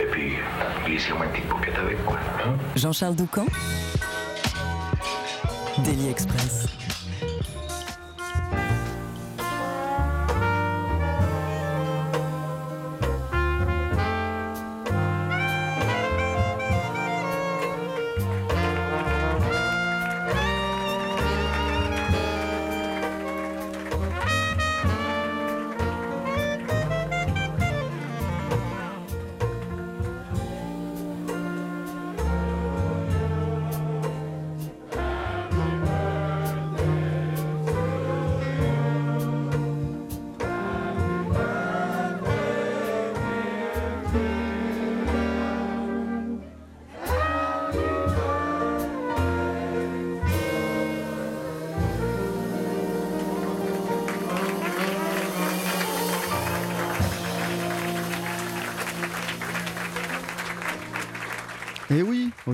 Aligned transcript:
Et 0.00 0.04
puis, 0.10 0.32
glissez-moi 0.86 1.26
une 1.26 1.32
petite 1.32 1.48
paupiette 1.48 1.78
avec, 1.78 2.04
quoi. 2.04 2.16
hein. 2.44 2.54
Jean-Charles 2.76 3.14
Doucan. 3.16 3.46
Daily 5.78 6.08
Express. 6.10 6.66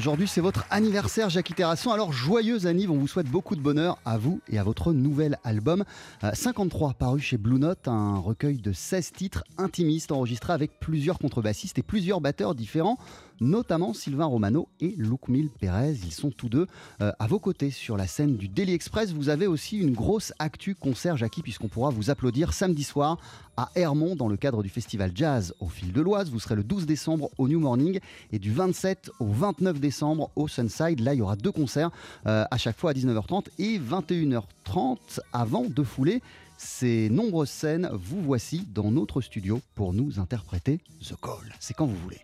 Aujourd'hui 0.00 0.26
c'est 0.26 0.40
votre 0.40 0.64
anniversaire 0.70 1.28
Jackie 1.28 1.52
Terrasson, 1.52 1.90
alors 1.90 2.10
joyeux 2.10 2.64
anniv, 2.64 2.90
on 2.90 2.96
vous 2.96 3.06
souhaite 3.06 3.26
beaucoup 3.26 3.54
de 3.54 3.60
bonheur 3.60 3.98
à 4.06 4.16
vous 4.16 4.40
et 4.48 4.58
à 4.58 4.62
votre 4.62 4.94
nouvel 4.94 5.38
album. 5.44 5.84
Euh, 6.24 6.30
53 6.32 6.94
paru 6.94 7.20
chez 7.20 7.36
Blue 7.36 7.58
Note, 7.58 7.86
un 7.86 8.16
recueil 8.16 8.56
de 8.56 8.72
16 8.72 9.12
titres 9.12 9.44
intimistes 9.58 10.10
enregistrés 10.10 10.54
avec 10.54 10.80
plusieurs 10.80 11.18
contrebassistes 11.18 11.78
et 11.78 11.82
plusieurs 11.82 12.22
batteurs 12.22 12.54
différents, 12.54 12.96
notamment 13.40 13.94
Sylvain 13.94 14.26
Romano 14.26 14.68
et 14.80 14.96
Mille 15.28 15.50
Pérez. 15.50 15.96
Ils 16.04 16.12
sont 16.12 16.30
tous 16.30 16.48
deux 16.48 16.66
euh, 17.00 17.12
à 17.18 17.26
vos 17.26 17.38
côtés 17.38 17.70
sur 17.70 17.96
la 17.96 18.06
scène 18.06 18.36
du 18.36 18.48
Daily 18.48 18.72
Express. 18.72 19.12
Vous 19.12 19.28
avez 19.28 19.46
aussi 19.46 19.78
une 19.78 19.92
grosse 19.92 20.32
actu 20.38 20.74
concert 20.74 21.16
Jackie 21.16 21.42
puisqu'on 21.42 21.68
pourra 21.68 21.90
vous 21.90 22.10
applaudir 22.10 22.52
samedi 22.52 22.84
soir 22.84 23.18
à 23.56 23.70
Hermont 23.74 24.16
dans 24.16 24.28
le 24.28 24.36
cadre 24.36 24.62
du 24.62 24.68
festival 24.68 25.12
Jazz 25.14 25.54
au 25.60 25.68
fil 25.68 25.92
de 25.92 26.00
l'Oise. 26.00 26.30
Vous 26.30 26.40
serez 26.40 26.56
le 26.56 26.64
12 26.64 26.86
décembre 26.86 27.30
au 27.38 27.48
New 27.48 27.60
Morning 27.60 28.00
et 28.32 28.38
du 28.38 28.52
27 28.52 29.10
au 29.20 29.26
29 29.26 29.80
décembre 29.80 30.30
au 30.36 30.48
Sunside. 30.48 31.00
Là, 31.00 31.14
il 31.14 31.18
y 31.18 31.22
aura 31.22 31.36
deux 31.36 31.52
concerts 31.52 31.90
euh, 32.26 32.44
à 32.50 32.56
chaque 32.56 32.78
fois 32.78 32.90
à 32.90 32.94
19h30 32.94 33.46
et 33.58 33.78
21h30 33.78 35.20
avant 35.32 35.64
de 35.64 35.82
fouler 35.82 36.22
ces 36.58 37.08
nombreuses 37.10 37.50
scènes. 37.50 37.88
Vous 37.92 38.20
voici 38.20 38.66
dans 38.72 38.90
notre 38.90 39.20
studio 39.20 39.60
pour 39.74 39.92
nous 39.92 40.18
interpréter 40.18 40.80
The 41.02 41.14
Call. 41.20 41.54
C'est 41.58 41.74
quand 41.74 41.86
vous 41.86 41.96
voulez. 41.96 42.20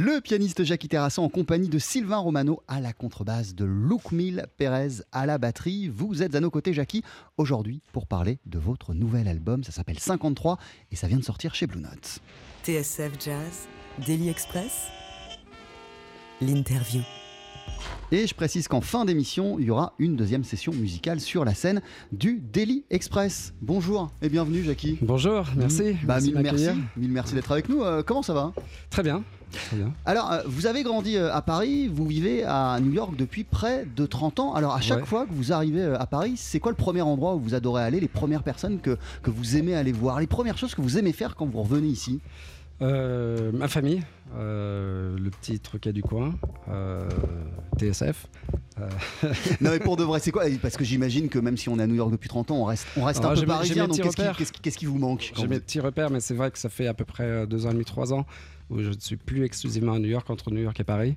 Le 0.00 0.20
pianiste 0.20 0.62
Jackie 0.62 0.86
Terrasson 0.86 1.22
en 1.22 1.28
compagnie 1.28 1.68
de 1.68 1.80
Sylvain 1.80 2.18
Romano 2.18 2.62
à 2.68 2.80
la 2.80 2.92
contrebasse, 2.92 3.56
de 3.56 3.64
Loukmil 3.64 4.46
Pérez 4.56 5.02
à 5.10 5.26
la 5.26 5.38
batterie. 5.38 5.88
Vous 5.88 6.22
êtes 6.22 6.36
à 6.36 6.40
nos 6.40 6.52
côtés, 6.52 6.72
Jackie, 6.72 7.02
aujourd'hui 7.36 7.80
pour 7.90 8.06
parler 8.06 8.38
de 8.46 8.60
votre 8.60 8.94
nouvel 8.94 9.26
album. 9.26 9.64
Ça 9.64 9.72
s'appelle 9.72 9.98
53 9.98 10.56
et 10.92 10.94
ça 10.94 11.08
vient 11.08 11.16
de 11.16 11.24
sortir 11.24 11.56
chez 11.56 11.66
Blue 11.66 11.80
Note. 11.80 12.20
TSF 12.62 13.10
Jazz, 13.18 13.66
Daily 14.06 14.28
Express, 14.28 14.86
l'interview. 16.40 17.02
Et 18.12 18.28
je 18.28 18.34
précise 18.36 18.68
qu'en 18.68 18.80
fin 18.80 19.04
d'émission, 19.04 19.58
il 19.58 19.64
y 19.64 19.70
aura 19.70 19.94
une 19.98 20.14
deuxième 20.14 20.44
session 20.44 20.72
musicale 20.72 21.18
sur 21.18 21.44
la 21.44 21.54
scène 21.54 21.82
du 22.12 22.38
Daily 22.38 22.84
Express. 22.90 23.52
Bonjour 23.62 24.12
et 24.22 24.28
bienvenue, 24.28 24.62
Jackie. 24.62 24.96
Bonjour, 25.02 25.44
merci. 25.56 25.94
Bah, 26.04 26.20
merci 26.22 26.68
mille 26.96 27.10
merci 27.10 27.34
d'être 27.34 27.50
avec 27.50 27.68
nous. 27.68 27.82
Euh, 27.82 28.04
comment 28.04 28.22
ça 28.22 28.32
va? 28.32 28.52
Très 28.90 29.02
bien. 29.02 29.24
Bien. 29.72 29.92
Alors, 30.06 30.32
euh, 30.32 30.42
vous 30.46 30.66
avez 30.66 30.82
grandi 30.82 31.16
euh, 31.16 31.32
à 31.32 31.42
Paris, 31.42 31.88
vous 31.88 32.06
vivez 32.06 32.44
à 32.44 32.78
New 32.80 32.92
York 32.92 33.14
depuis 33.16 33.44
près 33.44 33.86
de 33.96 34.06
30 34.06 34.40
ans. 34.40 34.54
Alors, 34.54 34.74
à 34.74 34.80
chaque 34.80 35.00
Ouais. 35.00 35.06
fois 35.06 35.26
que 35.26 35.32
vous 35.32 35.52
arrivez 35.52 35.82
euh, 35.82 35.98
à 35.98 36.06
Paris, 36.06 36.34
c'est 36.36 36.60
quoi 36.60 36.72
le 36.72 36.76
premier 36.76 37.02
endroit 37.02 37.34
où 37.34 37.40
vous 37.40 37.54
adorez 37.54 37.82
aller, 37.82 38.00
les 38.00 38.08
premières 38.08 38.42
personnes 38.42 38.80
que, 38.80 38.98
que 39.22 39.30
vous 39.30 39.56
aimez 39.56 39.74
aller 39.74 39.92
voir, 39.92 40.20
les 40.20 40.26
premières 40.26 40.58
choses 40.58 40.74
que 40.74 40.82
vous 40.82 40.98
aimez 40.98 41.12
faire 41.12 41.34
quand 41.36 41.46
vous 41.46 41.62
revenez 41.62 41.88
ici? 41.88 42.20
Ma 42.80 43.66
famille, 43.66 44.02
le 44.36 45.30
petit 45.30 45.58
truquet 45.58 45.92
du 45.92 46.02
coin, 46.02 46.34
TSF. 47.76 48.26
Non, 49.60 49.70
mais 49.70 49.80
pour 49.80 49.96
de 49.96 50.04
vrai, 50.04 50.20
c'est 50.20 50.30
quoi? 50.30 50.44
Parce 50.62 50.76
que 50.76 50.84
j'imagine 50.84 51.28
que 51.28 51.40
même 51.40 51.56
si 51.56 51.68
on 51.68 51.80
est 51.80 51.82
à 51.82 51.86
New 51.88 51.96
York 51.96 52.12
depuis 52.12 52.28
30 52.28 52.52
ans, 52.52 52.58
on 52.58 52.64
reste, 52.64 52.86
on 52.96 53.02
reste 53.02 53.24
un 53.24 53.34
peu 53.34 53.44
parisien. 53.44 53.88
Donc, 53.88 54.00
qu'est-ce 54.00 54.78
qui, 54.78 54.86
vous 54.86 54.98
manque 54.98 55.32
J'ai 55.36 55.48
mes 55.48 55.58
petits 55.58 55.80
repères, 55.80 56.10
mais 56.10 56.20
c'est 56.20 56.34
vrai 56.34 56.52
que 56.52 56.58
ça 56.58 56.68
fait 56.68 56.86
à 56.86 56.94
peu 56.94 57.04
près 57.04 57.48
deux 57.48 57.66
ans 57.66 57.70
et 57.70 57.72
demi, 57.72 57.84
trois 57.84 58.12
ans 58.12 58.24
où 58.70 58.80
je 58.82 58.88
ne 58.90 58.98
suis 58.98 59.16
plus 59.16 59.44
exclusivement 59.44 59.92
à 59.94 59.98
New 59.98 60.08
York, 60.08 60.28
entre 60.30 60.50
New 60.50 60.60
York 60.62 60.78
et 60.80 60.84
Paris. 60.84 61.16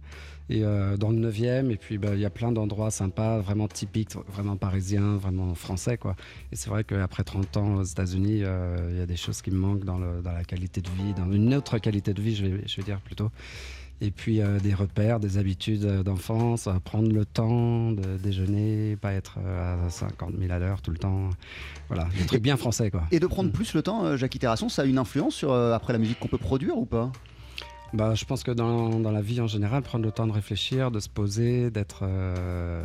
Et 0.50 0.64
euh, 0.66 0.98
dans 0.98 1.12
le 1.12 1.18
9e, 1.32 1.70
et 1.72 1.78
puis 1.78 1.98
bah, 1.98 2.10
il 2.14 2.20
y 2.20 2.26
a 2.26 2.30
plein 2.30 2.52
d'endroits 2.52 2.92
sympas, 2.92 3.40
vraiment 3.40 3.68
typiques, 3.70 4.16
vraiment 4.34 4.58
parisiens, 4.58 5.16
vraiment 5.16 5.56
français. 5.56 5.98
Quoi. 5.98 6.16
Et 6.52 6.56
c'est 6.58 6.70
vrai 6.70 6.84
qu'après 6.84 7.24
30 7.24 7.58
ans 7.58 7.76
aux 7.76 7.84
États-Unis, 7.84 8.42
euh, 8.44 8.90
il 8.92 8.98
y 8.98 9.02
a 9.02 9.06
des 9.06 9.16
choses 9.16 9.42
qui 9.42 9.52
me 9.52 9.58
manquent 9.58 9.86
dans, 9.86 9.98
le- 9.98 10.22
dans 10.22 10.34
la 10.34 10.44
qualité 10.44 10.82
de 10.82 10.90
vie, 10.90 11.14
dans 11.14 11.32
une 11.32 11.54
autre 11.54 11.78
qualité 11.78 12.14
de 12.14 12.22
vie, 12.22 12.36
je 12.36 12.46
vais, 12.46 12.64
je 12.68 12.76
vais 12.78 12.84
dire 12.84 13.00
plutôt. 13.00 13.30
Et 14.04 14.10
puis 14.10 14.42
euh, 14.42 14.60
des 14.60 14.74
repères, 14.74 15.20
des 15.20 15.38
habitudes 15.38 15.86
d'enfance, 16.02 16.68
prendre 16.84 17.12
le 17.12 17.24
temps 17.24 17.92
de 17.92 18.18
déjeuner, 18.18 18.96
pas 19.00 19.14
être 19.14 19.38
à 19.38 19.90
50 19.90 20.34
000 20.40 20.52
à 20.52 20.58
l'heure 20.58 20.82
tout 20.82 20.90
le 20.92 20.98
temps. 20.98 21.30
Voilà, 21.88 22.10
des 22.18 22.26
trucs 22.26 22.42
bien 22.42 22.58
français 22.58 22.90
quoi. 22.90 23.04
Et 23.12 23.20
de 23.20 23.28
prendre 23.28 23.52
plus 23.52 23.74
le 23.76 23.84
temps, 23.84 24.18
Jackie 24.18 24.40
Terrasson, 24.40 24.70
ça 24.70 24.82
a 24.82 24.86
une 24.86 24.98
influence 24.98 25.36
sur 25.36 25.54
après 25.54 25.94
la 25.94 26.00
musique 26.00 26.20
qu'on 26.20 26.28
peut 26.30 26.40
produire 26.40 26.78
ou 26.78 26.86
pas? 26.86 27.12
Bah, 27.94 28.16
je 28.16 28.24
pense 28.26 28.44
que 28.44 28.52
dans, 28.52 29.00
dans 29.00 29.12
la 29.12 29.22
vie 29.22 29.42
en 29.42 29.48
général, 29.48 29.82
prendre 29.84 30.06
le 30.06 30.12
temps 30.12 30.26
de 30.28 30.32
réfléchir, 30.32 30.92
de 30.92 31.00
se 31.02 31.10
poser, 31.10 31.70
d'être, 31.72 32.00
euh, 32.04 32.84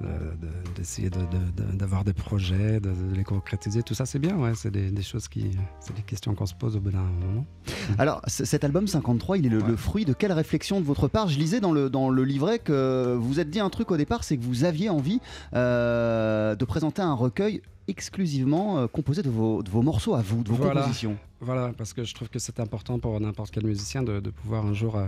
de- 0.00 0.74
d'essayer 0.74 1.10
de- 1.10 1.18
de- 1.20 1.62
de- 1.72 1.76
d'avoir 1.76 2.02
des 2.04 2.12
projets, 2.12 2.80
de, 2.80 2.90
les 3.14 3.22
concrétiser, 3.22 3.82
tout 3.84 3.94
ça 3.94 4.04
c'est 4.04 4.18
bien. 4.18 4.36
Ouais, 4.36 4.52
c'est 4.56 4.70
des, 4.72 4.90
des 4.90 5.02
choses 5.02 5.28
qui, 5.28 5.52
c'est 5.80 5.94
des 5.94 6.02
questions 6.02 6.34
qu'on 6.34 6.44
se 6.46 6.54
pose 6.54 6.76
au 6.76 6.80
bout 6.80 6.90
d'un 6.90 7.02
moment. 7.02 7.46
Alors, 7.98 8.20
cet 8.26 8.64
album 8.64 8.86
53, 8.88 9.38
il 9.38 9.46
est 9.46 9.48
le, 9.48 9.58
Ouais. 9.62 9.68
le 9.68 9.76
fruit 9.76 10.04
de 10.04 10.12
quelle 10.12 10.32
réflexion 10.32 10.80
de 10.80 10.84
votre 10.84 11.06
part? 11.08 11.28
Je 11.28 11.38
lisais 11.38 11.60
dans 11.60 11.72
le, 11.72 11.88
dans 11.88 12.10
le 12.10 12.24
livret 12.24 12.58
que 12.58 13.14
vous 13.16 13.26
vous 13.28 13.40
êtes 13.40 13.50
dit 13.50 13.60
un 13.60 13.70
truc 13.70 13.90
au 13.92 13.96
départ, 13.96 14.24
c'est 14.24 14.36
que 14.36 14.42
vous 14.44 14.64
aviez 14.64 14.90
envie 14.90 15.20
euh, 15.54 16.54
de 16.56 16.64
présenter 16.64 17.00
un 17.02 17.14
recueil 17.14 17.62
exclusivement 17.88 18.78
euh, 18.78 18.86
composé 18.86 19.22
de 19.22 19.30
vos, 19.30 19.62
de 19.62 19.70
vos 19.70 19.82
morceaux 19.82 20.14
à 20.14 20.22
vous, 20.22 20.42
de 20.42 20.48
vos 20.48 20.54
Voilà. 20.56 20.80
compositions. 20.82 21.16
Voilà, 21.40 21.72
parce 21.76 21.92
que 21.92 22.04
je 22.04 22.14
trouve 22.14 22.28
que 22.28 22.38
c'est 22.38 22.60
important 22.60 22.98
pour 22.98 23.18
n'importe 23.20 23.50
quel 23.52 23.64
musicien 23.66 24.02
de, 24.02 24.20
de 24.20 24.30
pouvoir 24.30 24.64
un 24.66 24.72
jour 24.74 24.96
euh, 24.96 25.06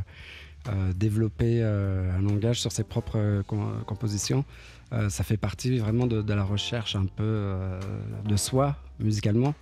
euh, 0.69 0.93
développer 0.95 1.63
un 1.63 2.21
langage 2.21 2.61
sur 2.61 2.73
ses 2.73 2.85
propres 2.85 3.43
com- 3.47 3.83
compositions. 3.87 4.45
Ça 5.11 5.23
fait 5.23 5.37
partie 5.37 5.79
vraiment 5.79 6.07
de, 6.07 6.23
de 6.23 6.33
la 6.33 6.43
recherche 6.45 6.97
un 6.97 7.05
peu 7.05 7.55
de 8.25 8.37
soi 8.37 8.75
musicalement. 9.01 9.55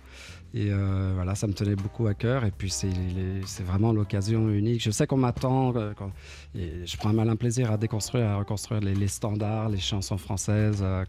Et 0.53 0.71
euh, 0.71 1.11
voilà, 1.13 1.35
ça 1.35 1.45
me 1.45 1.53
tenait 1.53 1.75
beaucoup 1.75 2.07
à 2.07 2.13
cœur. 2.13 2.45
Et 2.45 2.51
puis 2.51 2.69
c'est 2.69 3.63
vraiment 3.63 3.91
l'occasion 3.91 4.49
unique. 4.49 4.81
Je 4.81 4.91
sais 4.91 5.05
qu'on 5.05 5.17
m'attend. 5.17 5.73
euh, 5.75 5.93
je 6.53 6.97
prends 6.97 7.09
un 7.09 7.13
malin 7.13 7.35
plaisir 7.35 7.71
à 7.71 7.77
déconstruire, 7.77 8.27
à 8.27 8.37
reconstruire 8.37 8.79
les, 8.81 9.07
standards, 9.07 9.69
les 9.69 9.77
chansons 9.79 10.17
françaises. 10.17 10.79
euh, 10.81 11.03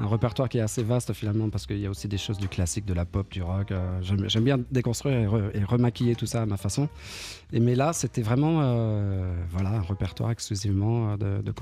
un 0.00 0.08
répertoire 0.08 0.48
qui 0.48 0.58
est 0.58 0.62
assez 0.62 0.82
vaste 0.82 1.12
finalement 1.12 1.48
parce 1.48 1.66
qu'il 1.66 1.78
y 1.78 1.86
a 1.86 1.90
aussi 1.90 2.08
des 2.08 2.18
choses 2.18 2.38
du 2.38 2.48
classique, 2.48 2.84
de 2.84 2.94
la 2.94 3.04
pop, 3.04 3.30
du 3.30 3.42
rock. 3.42 3.72
J'aime 4.00 4.42
bien 4.44 4.58
déconstruire 4.70 5.16
et, 5.18 5.26
re- 5.26 5.50
et 5.54 5.64
remaquiller 5.64 6.16
tout 6.16 6.26
ça 6.26 6.42
à 6.42 6.46
ma 6.46 6.56
façon. 6.56 6.88
Et 7.52 7.60
mais 7.60 7.74
là, 7.76 7.92
c'était 7.92 8.22
vraiment 8.22 8.56
voilà, 9.50 9.70
un 9.70 9.82
répertoire 9.82 10.30
exclusivement 10.30 11.16
de, 11.16 11.42
de 11.42 11.52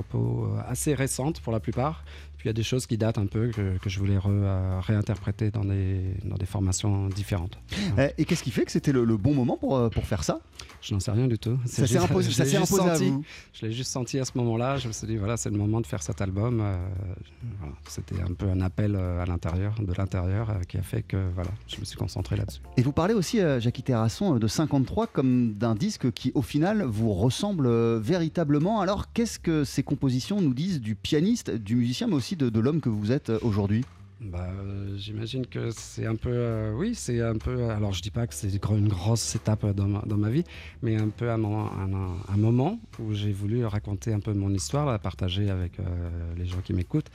assez 0.67 0.95
récentes 0.95 1.41
pour 1.41 1.53
la 1.53 1.61
plupart. 1.61 2.05
Puis 2.41 2.47
il 2.47 2.49
y 2.49 2.51
a 2.51 2.55
des 2.55 2.63
choses 2.63 2.87
qui 2.87 2.97
datent 2.97 3.19
un 3.19 3.27
peu 3.27 3.49
que, 3.51 3.77
que 3.77 3.91
je 3.91 3.99
voulais 3.99 4.17
re- 4.17 4.29
euh, 4.31 4.81
réinterpréter 4.81 5.51
dans 5.51 5.63
des, 5.63 6.01
dans 6.25 6.37
des 6.37 6.47
formations 6.47 7.09
différentes. 7.09 7.59
Euh, 7.99 8.09
Et 8.17 8.25
qu'est-ce 8.25 8.43
qui 8.43 8.51
fait 8.51 8.65
que 8.65 8.73
c'était 8.73 8.93
le, 8.93 9.05
le 9.05 9.19
bon 9.19 9.35
moment 9.35 9.59
pour, 9.59 9.77
euh, 9.77 9.91
pour 9.91 10.07
faire 10.07 10.25
ça? 10.25 10.41
Je 10.81 10.95
n'en 10.95 11.01
sais 11.01 11.11
rien 11.11 11.27
du 11.27 11.39
tout. 11.39 11.59
Ça 11.67 11.87
s'est 11.87 11.99
imposé, 11.99 12.31
ça 12.33 12.45
imposé 12.45 12.83
à 12.89 12.95
senti. 12.95 13.11
vous 13.11 13.25
Je 13.53 13.67
l'ai 13.67 13.73
juste 13.73 13.91
senti 13.91 14.19
à 14.19 14.25
ce 14.25 14.33
moment-là. 14.37 14.79
Je 14.79 14.89
me 14.89 14.93
suis 14.95 15.07
dit, 15.07 15.19
voilà, 15.19 15.37
c'est 15.37 15.51
le 15.51 15.59
moment 15.59 15.83
de 15.83 15.87
faire 15.87 16.03
cet 16.03 16.23
album. 16.23 16.61
Euh, 16.63 16.79
voilà. 17.59 17.75
C'était 17.89 18.19
un 18.23 18.33
peu 18.33 18.47
un 18.49 18.63
appel 18.63 18.97
à 18.97 19.27
l'intérieur, 19.27 19.75
de 19.79 19.93
l'intérieur, 19.93 20.49
euh, 20.49 20.55
qui 20.67 20.79
a 20.79 20.83
fait 20.83 21.03
que 21.03 21.29
voilà, 21.35 21.51
je 21.69 21.79
me 21.79 21.85
suis 21.85 21.99
concentré 21.99 22.37
là-dessus. 22.37 22.61
Et 22.79 22.83
vous 22.83 22.93
parlez 22.93 23.13
aussi, 23.13 23.41
euh, 23.41 23.61
Jackie 23.61 23.83
Terrasson, 23.83 24.37
de 24.37 24.47
53 24.49 25.09
comme 25.09 25.53
d'un 25.53 25.75
disque 25.75 26.11
qui, 26.13 26.33
au 26.35 26.41
final, 26.43 26.85
vous 26.85 27.13
ressemble 27.13 27.69
véritablement. 27.99 28.81
Alors, 28.81 29.13
qu'est-ce 29.13 29.39
que 29.39 29.65
ces 29.65 29.83
compositions 29.83 30.41
nous 30.41 30.55
disent 30.55 30.81
du 30.81 30.95
pianiste, 30.95 31.51
du 31.51 31.77
musicien, 31.77 32.07
mais 32.07 32.15
aussi 32.15 32.30
de, 32.37 32.61
l'homme 32.61 32.81
que 32.81 32.89
vous 32.89 33.13
êtes 33.13 33.31
euh, 33.31 33.39
aujourd'hui? 33.43 33.85
Bah, 34.21 34.49
euh, 34.51 34.99
J'imagine 34.99 35.47
que 35.47 35.71
c'est 35.71 36.05
un 36.05 36.17
peu, 36.17 36.31
euh, 36.31 36.75
oui, 36.75 36.95
c'est 36.95 37.23
un 37.23 37.37
peu. 37.37 37.71
Alors, 37.71 37.95
je 37.95 38.03
dis 38.03 38.11
pas 38.11 38.27
que 38.27 38.35
c'est 38.35 38.51
une 38.55 38.89
grosse 38.89 39.35
étape 39.35 39.65
dans 39.75 39.87
ma, 39.87 40.03
dans 40.05 40.19
ma 40.19 40.29
vie, 40.29 40.45
mais 40.83 40.97
un 40.97 41.09
peu 41.09 41.31
un 41.31 41.43
un, 41.43 42.37
moment 42.37 42.79
où 42.99 43.15
j'ai 43.15 43.33
voulu 43.33 43.65
raconter 43.65 44.13
un 44.13 44.21
peu 44.21 44.35
mon 44.35 44.53
histoire, 44.53 44.87
la 44.87 44.99
partager 44.99 45.49
avec 45.49 45.73
les 46.37 46.45
gens 46.45 46.61
qui 46.63 46.75
m'écoutent. 46.75 47.11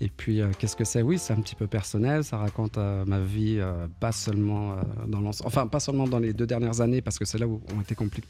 Et 0.00 0.08
puis, 0.08 0.40
qu'est-ce 0.58 0.74
que 0.74 0.84
c'est? 0.84 1.02
Oui, 1.02 1.18
c'est 1.18 1.32
un 1.32 1.40
petit 1.40 1.54
peu 1.54 1.68
personnel. 1.68 2.24
Ça 2.24 2.38
raconte 2.38 2.76
ma 2.76 3.20
vie, 3.20 3.60
pas 4.00 4.12
seulement 4.12 4.76
dans 5.06 5.24
enfin 5.44 5.68
pas 5.68 5.80
seulement 5.80 6.08
dans 6.08 6.18
les 6.18 6.32
deux 6.32 6.46
dernières 6.46 6.80
années, 6.80 7.02
parce 7.02 7.18
que 7.18 7.24
c'est 7.24 7.38
là 7.38 7.46
où 7.46 7.60
ont 7.76 7.80
été 7.80 7.94
compli- 7.94 8.24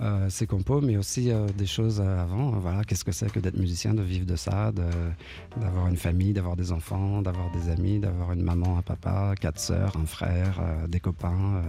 euh, 0.00 0.28
ces 0.28 0.46
compos, 0.46 0.80
mais 0.80 0.96
aussi 0.96 1.30
euh, 1.30 1.46
des 1.56 1.66
choses 1.66 2.02
euh, 2.04 2.22
avant. 2.22 2.50
Voilà, 2.50 2.82
qu'est-ce 2.84 3.04
que 3.04 3.12
c'est 3.12 3.30
que 3.30 3.38
d'être 3.38 3.56
musicien, 3.58 3.94
de 3.94 4.02
vivre 4.02 4.26
de 4.26 4.36
ça, 4.36 4.72
d'avoir 5.56 5.86
une 5.86 5.96
famille, 5.96 6.32
d'avoir 6.32 6.56
des 6.56 6.72
enfants, 6.72 7.22
d'avoir 7.22 7.50
des 7.52 7.70
amis, 7.70 7.98
d'avoir 8.00 8.32
une 8.32 8.42
maman, 8.42 8.78
un 8.78 8.82
papa, 8.82 9.34
quatre 9.40 9.60
sœurs, 9.60 9.96
un 9.96 10.06
frère, 10.06 10.58
euh, 10.60 10.86
des 10.88 11.00
copains, 11.00 11.62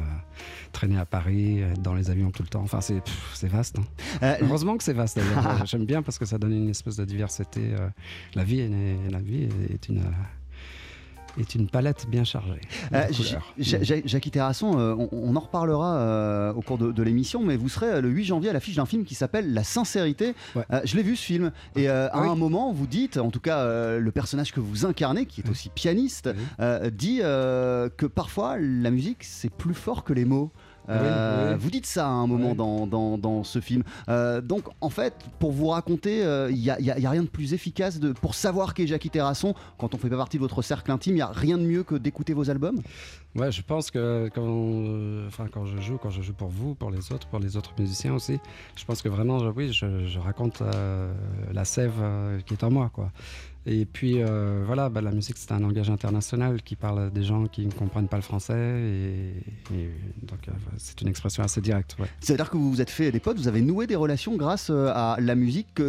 traîner 0.71 0.97
à 0.97 1.05
Paris, 1.05 1.59
être 1.59 1.81
dans 1.81 1.93
les 1.93 2.09
avions 2.09 2.31
tout 2.31 2.43
le 2.43 2.49
temps. 2.49 2.63
Enfin, 2.63 2.81
c'est, 2.81 3.47
vaste. 3.47 3.77
hein. 4.21 4.35
Heureusement 4.41 4.77
que 4.77 4.83
c'est 4.83 4.93
vaste. 4.93 5.19
J'aime 5.65 5.85
bien 5.85 6.01
parce 6.01 6.17
que 6.17 6.25
ça 6.25 6.37
donne 6.37 6.53
une 6.53 6.69
espèce 6.69 6.97
de 6.97 7.05
diversité. 7.05 7.73
la 8.33 8.43
vie, 8.43 8.59
est, 8.61 9.11
la 9.11 9.19
vie 9.19 9.47
est 9.69 9.87
une, 9.89 10.01
est 11.37 11.55
une 11.55 11.67
palette 11.67 12.05
bien 12.09 12.23
chargée. 12.23 12.61
Euh, 12.93 13.07
Jackie 13.59 14.31
Terrasson, 14.31 14.79
euh, 14.79 14.95
on, 14.97 15.09
on 15.11 15.35
en 15.35 15.39
reparlera 15.39 15.95
euh, 15.97 16.53
au 16.53 16.61
cours 16.61 16.77
de, 16.77 16.91
de 16.91 17.03
l'émission, 17.03 17.43
mais 17.43 17.57
vous 17.57 17.69
serez 17.69 17.87
euh, 17.87 18.01
le 18.01 18.09
8 18.09 18.23
janvier 18.25 18.49
à 18.49 18.53
l'affiche 18.53 18.75
d'un 18.75 18.85
film 18.85 19.03
qui 19.05 19.15
s'appelle 19.15 19.53
La 19.53 19.63
sincérité. 19.63 20.33
Ouais. 20.55 20.63
Je 20.83 20.95
l'ai 20.95 21.03
vu 21.03 21.15
ce 21.15 21.23
film, 21.23 21.51
et 21.75 21.87
à 21.89 22.11
oui. 22.21 22.27
un 22.29 22.35
moment, 22.35 22.71
vous 22.71 22.87
dites, 22.87 23.17
en 23.17 23.31
tout 23.31 23.39
cas, 23.39 23.65
le 23.97 24.11
personnage 24.11 24.51
que 24.51 24.59
vous 24.59 24.85
incarnez, 24.85 25.25
qui 25.25 25.41
est 25.41 25.49
aussi 25.49 25.69
pianiste, 25.69 26.29
Oui. 26.59 26.91
dit 26.91 27.19
que 27.19 28.05
parfois 28.05 28.57
la 28.59 28.91
musique 28.91 29.23
c'est 29.23 29.51
plus 29.51 29.73
fort 29.73 30.03
que 30.03 30.13
les 30.13 30.25
mots. 30.25 30.51
Euh, 30.89 31.47
Oui, 31.47 31.53
oui. 31.53 31.59
Vous 31.59 31.69
dites 31.71 31.85
ça 31.85 32.05
à 32.05 32.09
un 32.09 32.27
moment 32.27 32.51
Oui. 32.51 32.55
dans, 32.55 32.87
dans- 32.87 33.17
dans 33.17 33.43
ce 33.43 33.59
film. 33.59 33.83
Euh, 34.09 34.41
donc 34.41 34.65
en 34.81 34.89
fait, 34.89 35.13
pour 35.39 35.51
vous 35.51 35.67
raconter, 35.67 36.19
il 36.49 36.55
n'y 36.57 36.69
a, 36.69 36.75
rien 37.09 37.23
de 37.23 37.27
plus 37.27 37.53
efficace 37.53 37.99
de, 37.99 38.11
pour 38.13 38.35
savoir 38.35 38.73
qui 38.73 38.83
est 38.83 38.87
Jackie 38.87 39.09
Terrasson. 39.09 39.53
Quand 39.77 39.93
on 39.93 39.97
fait 39.97 40.09
pas 40.09 40.17
partie 40.17 40.37
de 40.37 40.41
votre 40.41 40.61
cercle 40.61 40.91
intime, 40.91 41.13
il 41.13 41.17
n'y 41.17 41.21
a 41.21 41.27
rien 41.27 41.57
de 41.57 41.63
mieux 41.63 41.83
que 41.83 41.95
d'écouter 41.95 42.33
vos 42.33 42.49
albums? 42.49 42.81
Ouais, 43.35 43.51
je 43.51 43.61
pense 43.61 43.91
que 43.91 44.29
quand, 44.33 44.45
euh, 44.47 45.27
enfin, 45.27 45.47
quand 45.51 45.65
je 45.65 45.77
joue, 45.81 45.97
quand 45.97 46.09
je 46.09 46.21
joue 46.21 46.33
pour 46.33 46.47
vous, 46.47 46.73
pour 46.73 46.89
les 46.89 47.11
autres, 47.11 47.27
pour 47.27 47.39
les 47.39 47.57
autres 47.57 47.73
musiciens 47.77 48.13
aussi, 48.13 48.39
je 48.77 48.85
pense 48.85 49.01
que 49.01 49.09
vraiment, 49.09 49.39
je- 49.39 49.49
oui, 49.49 49.73
je, 49.73 50.05
je 50.07 50.19
raconte 50.19 50.61
euh, 50.61 51.11
la 51.51 51.65
sève 51.65 51.91
euh, 52.01 52.39
qui 52.45 52.53
est 52.53 52.63
en 52.63 52.71
moi, 52.71 52.89
quoi. 52.93 53.11
Et 53.67 53.85
puis 53.85 54.21
euh, 54.21 54.63
voilà, 54.65 54.89
bah, 54.89 55.01
la 55.01 55.11
musique 55.11 55.37
c'est 55.37 55.51
un 55.51 55.59
langage 55.59 55.89
international 55.89 56.61
qui 56.61 56.75
parle 56.75 57.11
des 57.11 57.23
gens 57.23 57.47
qui 57.47 57.65
ne 57.65 57.71
comprennent 57.71 58.07
pas 58.07 58.17
le 58.17 58.21
français 58.21 58.53
et, 58.53 59.33
donc 60.21 60.47
euh, 60.47 60.51
c'est 60.77 61.01
une 61.01 61.07
expression 61.07 61.43
assez 61.43 61.61
directe. 61.61 61.95
Ouais. 61.99 62.07
C'est-à-dire 62.19 62.51
que 62.51 62.57
vous 62.57 62.69
vous 62.69 62.81
êtes 62.81 62.91
fait 62.91 63.11
des 63.11 63.19
potes, 63.19 63.37
vous 63.37 63.47
avez 63.47 63.61
noué 63.61 63.87
des 63.87 63.95
relations 63.95 64.35
grâce 64.35 64.69
euh, 64.69 64.91
à 64.93 65.17
la 65.19 65.33
musique 65.33 65.81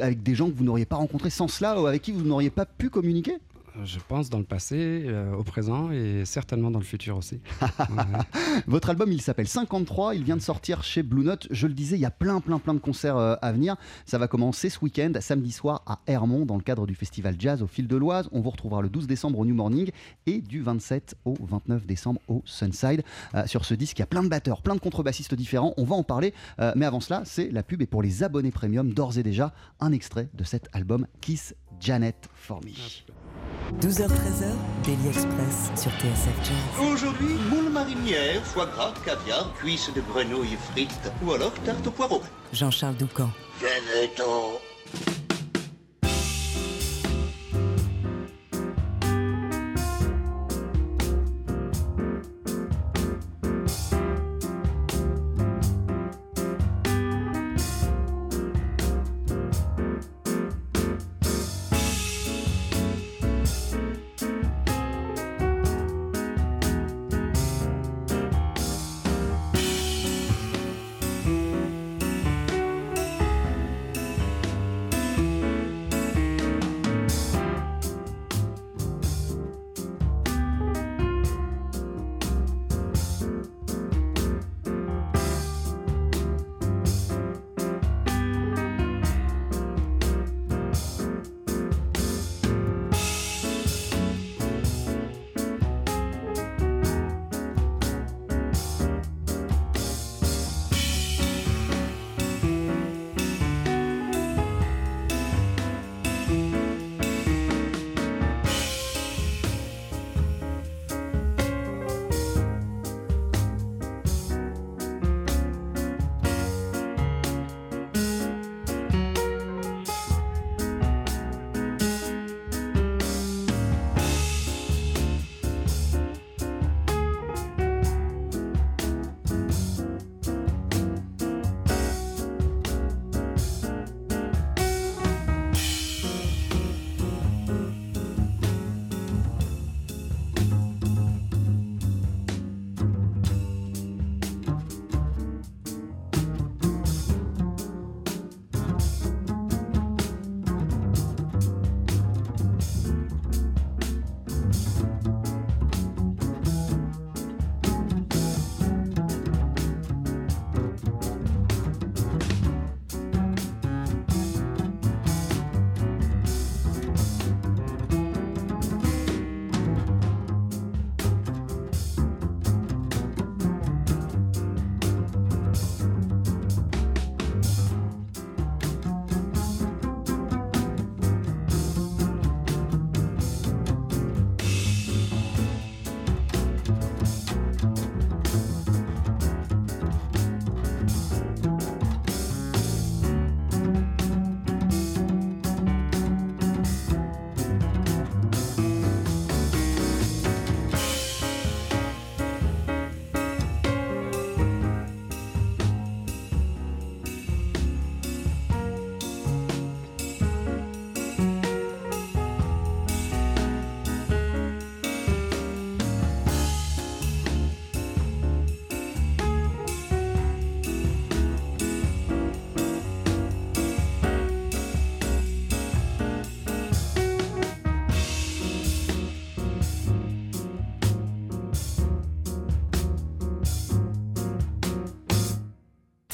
avec 0.00 0.22
des 0.22 0.34
gens 0.34 0.50
que 0.50 0.56
vous 0.56 0.64
n'auriez 0.64 0.84
pas 0.84 0.96
rencontrés 0.96 1.30
sans 1.30 1.48
cela 1.48 1.80
ou 1.80 1.86
avec 1.86 2.02
qui 2.02 2.12
vous 2.12 2.22
n'auriez 2.22 2.50
pas 2.50 2.66
pu 2.66 2.90
communiquer? 2.90 3.38
Je 3.82 3.98
pense 4.06 4.30
dans 4.30 4.38
le 4.38 4.44
passé, 4.44 5.04
euh, 5.06 5.34
au 5.34 5.42
présent 5.42 5.90
et 5.90 6.24
certainement 6.24 6.70
dans 6.70 6.78
le 6.78 6.84
futur 6.84 7.16
aussi. 7.16 7.40
Votre 8.66 8.90
album, 8.90 9.10
il 9.10 9.20
s'appelle 9.20 9.48
53, 9.48 10.14
il 10.14 10.22
vient 10.22 10.36
de 10.36 10.42
sortir 10.42 10.84
chez 10.84 11.02
Blue 11.02 11.24
Note. 11.24 11.48
Je 11.50 11.66
le 11.66 11.74
disais, 11.74 11.96
il 11.96 12.00
y 12.00 12.06
a 12.06 12.10
plein, 12.10 12.40
plein, 12.40 12.58
plein 12.58 12.74
de 12.74 12.78
concerts 12.78 13.16
euh, 13.16 13.34
à 13.42 13.52
venir. 13.52 13.76
Ça 14.06 14.18
va 14.18 14.28
commencer 14.28 14.70
ce 14.70 14.78
week-end, 14.80 15.12
samedi 15.20 15.50
soir 15.50 15.82
à 15.86 16.00
Hermont, 16.06 16.46
dans 16.46 16.56
le 16.56 16.62
cadre 16.62 16.86
du 16.86 16.94
festival 16.94 17.34
Jazz 17.38 17.62
au 17.62 17.66
fil 17.66 17.88
de 17.88 17.96
l'Oise. 17.96 18.28
On 18.32 18.40
vous 18.40 18.50
retrouvera 18.50 18.80
le 18.82 18.88
12 18.88 19.06
décembre 19.06 19.38
au 19.38 19.44
New 19.44 19.54
Morning 19.54 19.90
et 20.26 20.40
du 20.40 20.62
27 20.62 21.16
au 21.24 21.34
29 21.40 21.86
décembre 21.86 22.20
au 22.28 22.42
Sunside. 22.44 23.02
Euh, 23.34 23.46
sur 23.46 23.64
ce 23.64 23.74
disque, 23.74 23.98
il 23.98 24.02
y 24.02 24.04
a 24.04 24.06
plein 24.06 24.22
de 24.22 24.28
batteurs, 24.28 24.62
plein 24.62 24.74
de 24.74 24.80
contrebassistes 24.80 25.34
différents. 25.34 25.74
On 25.76 25.84
va 25.84 25.96
en 25.96 26.04
parler, 26.04 26.32
mais 26.76 26.86
avant 26.86 27.00
cela, 27.00 27.22
c'est 27.24 27.50
la 27.50 27.62
pub 27.62 27.82
et 27.82 27.86
pour 27.86 28.02
les 28.02 28.22
abonnés 28.22 28.50
premium, 28.50 28.92
d'ores 28.92 29.18
et 29.18 29.22
déjà, 29.22 29.52
un 29.80 29.92
extrait 29.92 30.28
de 30.34 30.44
cet 30.44 30.68
album 30.72 31.06
Kiss 31.20 31.54
Janet 31.80 32.28
for 32.34 32.60
Me. 32.64 32.72
12h-13h, 33.80 34.52
Daily 34.84 35.08
Express 35.08 35.70
sur 35.76 35.90
TSF 35.92 36.36
Jazz. 36.44 36.86
Aujourd'hui, 36.92 37.34
moule 37.50 37.70
marinière, 37.70 38.42
foie 38.44 38.66
gras, 38.66 38.94
caviar, 39.04 39.52
cuisses 39.54 39.92
de 39.94 40.00
grenouille 40.00 40.56
frites 40.72 41.12
ou 41.24 41.32
alors 41.32 41.52
tarte 41.64 41.86
au 41.86 41.90
poireau. 41.90 42.22
Jean-Charles 42.52 42.96
Doucan. 42.96 43.30
Venez-t'en 43.60 44.60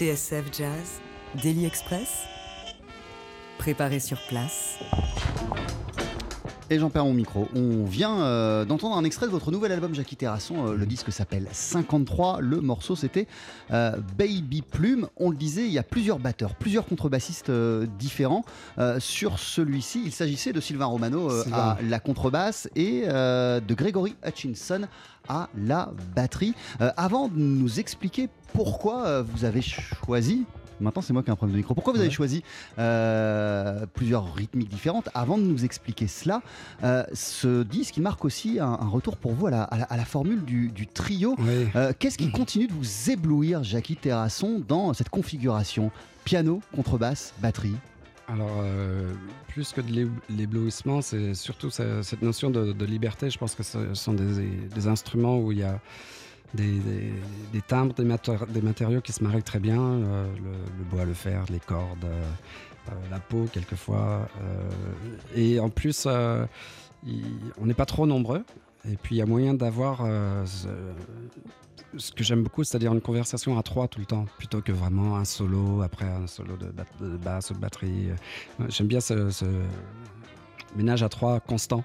TSF 0.00 0.46
Jazz, 0.50 1.02
Daily 1.42 1.66
Express, 1.66 2.24
préparé 3.58 4.00
sur 4.00 4.16
place. 4.28 4.78
Et 6.72 6.78
j'en 6.78 6.88
perds 6.88 7.04
mon 7.04 7.14
micro. 7.14 7.48
On 7.56 7.84
vient 7.84 8.20
euh, 8.20 8.64
d'entendre 8.64 8.96
un 8.96 9.02
extrait 9.02 9.26
de 9.26 9.32
votre 9.32 9.50
nouvel 9.50 9.72
album 9.72 9.92
Jackie 9.92 10.14
Terrasson. 10.14 10.68
Euh, 10.68 10.76
le 10.76 10.86
disque 10.86 11.10
s'appelle 11.10 11.48
53. 11.50 12.40
Le 12.40 12.60
morceau 12.60 12.94
c'était 12.94 13.26
euh, 13.72 13.96
Baby 14.16 14.62
Plume. 14.62 15.08
On 15.16 15.30
le 15.30 15.36
disait, 15.36 15.64
il 15.64 15.72
y 15.72 15.80
a 15.80 15.82
plusieurs 15.82 16.20
batteurs, 16.20 16.54
plusieurs 16.54 16.86
contrebassistes 16.86 17.50
différents. 17.98 18.44
sur 19.00 19.40
celui-ci, 19.40 20.02
il 20.04 20.12
s'agissait 20.12 20.52
de 20.52 20.60
Sylvain 20.60 20.84
Romano 20.84 21.28
à 21.52 21.78
la 21.82 21.98
contrebasse 21.98 22.68
et 22.76 23.02
de 23.02 23.74
Gregory 23.74 24.14
Hutchinson 24.24 24.82
à 25.28 25.48
la 25.56 25.90
batterie. 26.14 26.54
avant 26.78 27.28
de 27.28 27.38
nous 27.38 27.80
expliquer 27.80 28.28
pourquoi 28.52 29.22
vous 29.22 29.44
avez 29.44 29.62
choisi 29.62 30.46
Maintenant, 30.80 31.02
c'est 31.02 31.12
moi 31.12 31.22
qui 31.22 31.30
ai 31.30 31.32
un 31.32 31.36
problème 31.36 31.54
de 31.54 31.58
micro. 31.58 31.74
Pourquoi 31.74 31.92
vous 31.92 32.00
avez 32.00 32.10
choisi 32.10 32.42
euh, 32.78 33.86
plusieurs 33.94 34.34
rythmiques 34.34 34.68
différentes 34.68 35.08
Avant 35.14 35.38
de 35.38 35.42
nous 35.42 35.64
expliquer 35.64 36.06
cela, 36.06 36.42
euh, 36.84 37.04
ce 37.12 37.62
disque, 37.62 37.96
il 37.96 38.02
marque 38.02 38.24
aussi 38.24 38.58
un, 38.60 38.76
retour 38.76 39.16
pour 39.16 39.32
vous 39.32 39.46
à 39.46 39.50
la, 39.50 40.04
formule 40.04 40.44
du, 40.44 40.86
trio. 40.86 41.36
Euh, 41.76 41.92
qu'est-ce 41.98 42.18
qui 42.18 42.30
continue 42.30 42.66
de 42.66 42.72
vous 42.72 43.10
éblouir, 43.10 43.62
Jackie 43.62 43.96
Terrasson, 43.96 44.62
dans 44.66 44.92
cette 44.94 45.10
configuration 45.10 45.90
Piano, 46.24 46.60
contrebasse, 46.74 47.34
batterie? 47.40 47.76
Alors, 48.28 48.64
plus 49.48 49.72
que 49.72 49.80
de 49.80 50.08
l'éblouissement, 50.28 51.02
c'est 51.02 51.34
surtout 51.34 51.70
cette 51.70 52.22
notion 52.22 52.50
de, 52.50 52.84
liberté. 52.84 53.30
Je 53.30 53.38
pense 53.38 53.54
que 53.54 53.62
ce 53.62 53.94
sont 53.94 54.14
des 54.14 54.86
instruments 54.86 55.38
où 55.38 55.52
il 55.52 55.58
y 55.58 55.64
a 55.64 55.80
des, 56.54 57.62
timbres, 57.66 57.94
des, 57.94 58.62
matériaux 58.62 59.00
qui 59.00 59.12
se 59.12 59.22
marient 59.22 59.42
très 59.42 59.60
bien, 59.60 59.80
euh, 59.80 60.26
le, 60.36 60.84
bois, 60.84 61.04
le 61.04 61.14
fer, 61.14 61.44
les 61.50 61.60
cordes, 61.60 62.04
euh, 62.04 62.22
euh, 62.88 62.92
la 63.10 63.20
peau 63.20 63.46
quelquefois. 63.52 64.28
et 65.34 65.60
en 65.60 65.70
plus, 65.70 66.06
on 66.06 66.48
n'est 67.66 67.74
pas 67.74 67.86
trop 67.86 68.06
nombreux. 68.06 68.44
Et 68.90 68.96
puis 68.96 69.16
il 69.16 69.18
y 69.18 69.22
a 69.22 69.26
moyen 69.26 69.52
d'avoir 69.52 70.06
ce, 70.46 72.12
que 72.12 72.24
j'aime 72.24 72.42
beaucoup, 72.42 72.64
c'est-à-dire 72.64 72.92
une 72.92 73.02
conversation 73.02 73.58
à 73.58 73.62
trois 73.62 73.88
tout 73.88 74.00
le 74.00 74.06
temps, 74.06 74.24
plutôt 74.38 74.62
que 74.62 74.72
vraiment 74.72 75.16
un 75.16 75.26
solo, 75.26 75.82
après 75.82 76.06
un 76.06 76.26
solo 76.26 76.56
de, 76.56 77.16
basse 77.18 77.50
ou 77.50 77.54
de 77.54 77.58
batterie. 77.58 78.08
J'aime 78.68 78.86
bien 78.86 79.00
ce, 79.00 79.30
ménage 80.76 81.02
à 81.02 81.08
trois 81.08 81.40
constant. 81.40 81.84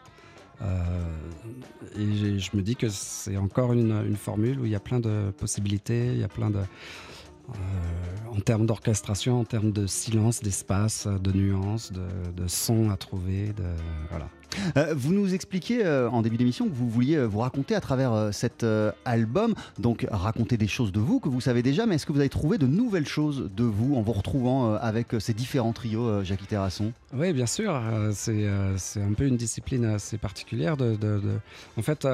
Et 0.62 2.39
je 2.39 2.56
me 2.56 2.62
dis 2.62 2.76
que 2.76 2.89
c'est 2.89 3.38
encore 3.38 3.74
une, 3.74 4.15
formule 4.15 4.60
où 4.60 4.65
il 4.65 4.72
y 4.72 4.76
a 4.76 4.80
plein 4.80 5.00
de 5.00 5.32
possibilités, 5.38 6.08
il 6.13 6.20
y 6.20 6.24
a 6.24 6.28
plein 6.28 6.50
de, 6.50 6.60
euh, 6.60 8.32
en 8.32 8.39
termes 8.39 8.65
d'orchestration, 8.65 9.39
en 9.39 9.46
termes 9.46 9.72
de 9.72 9.88
silence, 9.88 10.41
d'espace, 10.41 11.08
de 11.08 11.32
nuances, 11.32 11.91
de, 11.91 12.08
de 12.36 12.48
sons 12.48 12.89
à 12.89 12.98
trouver. 12.98 13.54
Voilà. 14.10 14.30
Euh, 14.77 14.93
vous 14.95 15.13
nous 15.13 15.34
expliquiez 15.34 15.86
euh, 15.86 16.10
en 16.10 16.21
début 16.21 16.38
d'émission 16.38 16.67
que 16.67 16.73
vous 16.73 16.89
vouliez 16.89 17.23
vous 17.25 17.39
raconter 17.39 17.75
à 17.75 17.81
travers 17.81 18.29
cet 18.31 18.65
album, 19.05 19.53
donc 19.79 20.08
raconter 20.10 20.58
des 20.58 20.67
choses 20.67 20.91
de 20.91 20.99
vous 20.99 21.19
que 21.19 21.29
vous 21.29 21.41
savez 21.41 21.62
déjà, 21.62 21.86
mais 21.86 21.95
est-ce 21.95 22.05
que 22.05 22.13
vous 22.13 22.19
avez 22.19 22.29
trouvé 22.29 22.58
de 22.58 22.67
nouvelles 22.67 23.08
choses 23.08 23.49
de 23.55 23.63
vous 23.63 23.95
en 23.95 24.01
vous 24.01 24.13
retrouvant 24.13 24.73
avec 24.75 25.08
ces 25.19 25.34
différents 25.34 25.73
trios, 25.73 26.23
Jacques 26.23 26.47
Terrasson? 26.47 26.91
Oui, 27.13 27.34
bien 27.34 27.45
sûr. 27.45 27.79
c'est 28.13 28.47
un 28.47 29.13
peu 29.15 29.25
une 29.25 29.38
discipline 29.38 29.86
assez 29.86 30.17
particulière. 30.17 30.77
De 30.77 30.97
En 31.77 31.81
fait, 31.81 32.08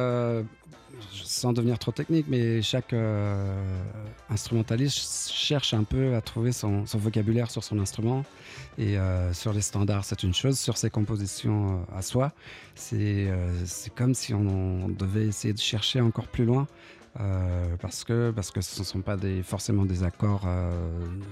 sans 1.12 1.54
devenir 1.54 1.80
trop 1.80 1.92
technique, 1.92 2.26
mais 2.30 2.62
chaque 2.62 2.94
euh, 2.94 3.82
instrumentaliste 4.30 5.32
cherche 5.32 5.74
un 5.74 5.84
peu 5.84 6.16
à 6.16 6.22
trouver 6.22 6.52
son, 6.52 6.84
vocabulaire 6.94 7.50
sur 7.52 7.64
son 7.64 7.80
instrument. 7.80 8.24
Et 8.78 8.98
euh, 8.98 9.34
sur 9.34 9.54
les 9.54 9.62
standards, 9.62 10.06
c'est 10.06 10.24
une 10.24 10.34
chose. 10.34 10.60
Sur 10.60 10.78
ses 10.78 10.90
compositions 10.90 11.86
euh, 11.92 11.98
à 11.98 12.02
soi, 12.02 12.32
c'est 12.76 13.30
comme 13.96 14.14
si 14.14 14.34
on, 14.34 14.90
devait 14.90 15.28
essayer 15.28 15.54
de 15.54 15.60
chercher 15.60 16.02
encore 16.02 16.28
plus 16.28 16.46
loin. 16.46 16.68
Euh, 17.20 17.76
parce 17.82 18.06
que 18.06 18.32
parce 18.32 18.52
que 18.52 18.62
ce 18.62 18.80
ne 18.80 18.86
sont 18.86 19.02
pas 19.02 19.18
des, 19.18 19.44
forcément 19.44 19.84
des 19.84 20.04
accords 20.04 20.44
euh, 20.46 20.72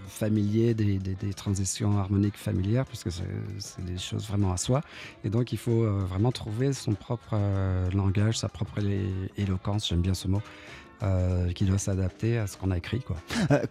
familiers, 0.08 0.74
des, 0.74 1.00
des, 1.00 1.34
transitions 1.34 1.98
harmoniques 1.98 2.36
familières, 2.36 2.86
puisque 2.86 3.12
c'est 3.12 3.86
des 3.86 3.98
choses 3.98 4.28
vraiment 4.28 4.52
à 4.52 4.58
soi. 4.58 4.82
Et 5.24 5.30
donc 5.30 5.54
il 5.54 5.58
faut 5.58 5.84
euh, 5.84 6.04
vraiment 6.06 6.34
trouver 6.34 6.74
son 6.74 6.94
propre 6.94 7.38
langage, 7.94 8.40
sa 8.40 8.50
propre 8.50 8.80
éloquence, 9.38 9.88
j'aime 9.88 10.02
bien 10.02 10.14
ce 10.14 10.28
mot, 10.28 10.42
euh, 11.02 11.52
qui 11.54 11.64
doit 11.64 11.78
s'adapter 11.78 12.38
à 12.38 12.46
ce 12.46 12.58
qu'on 12.58 12.72
a 12.72 12.78
écrit. 12.78 13.00
Quoi. 13.00 13.16
Euh, 13.52 13.66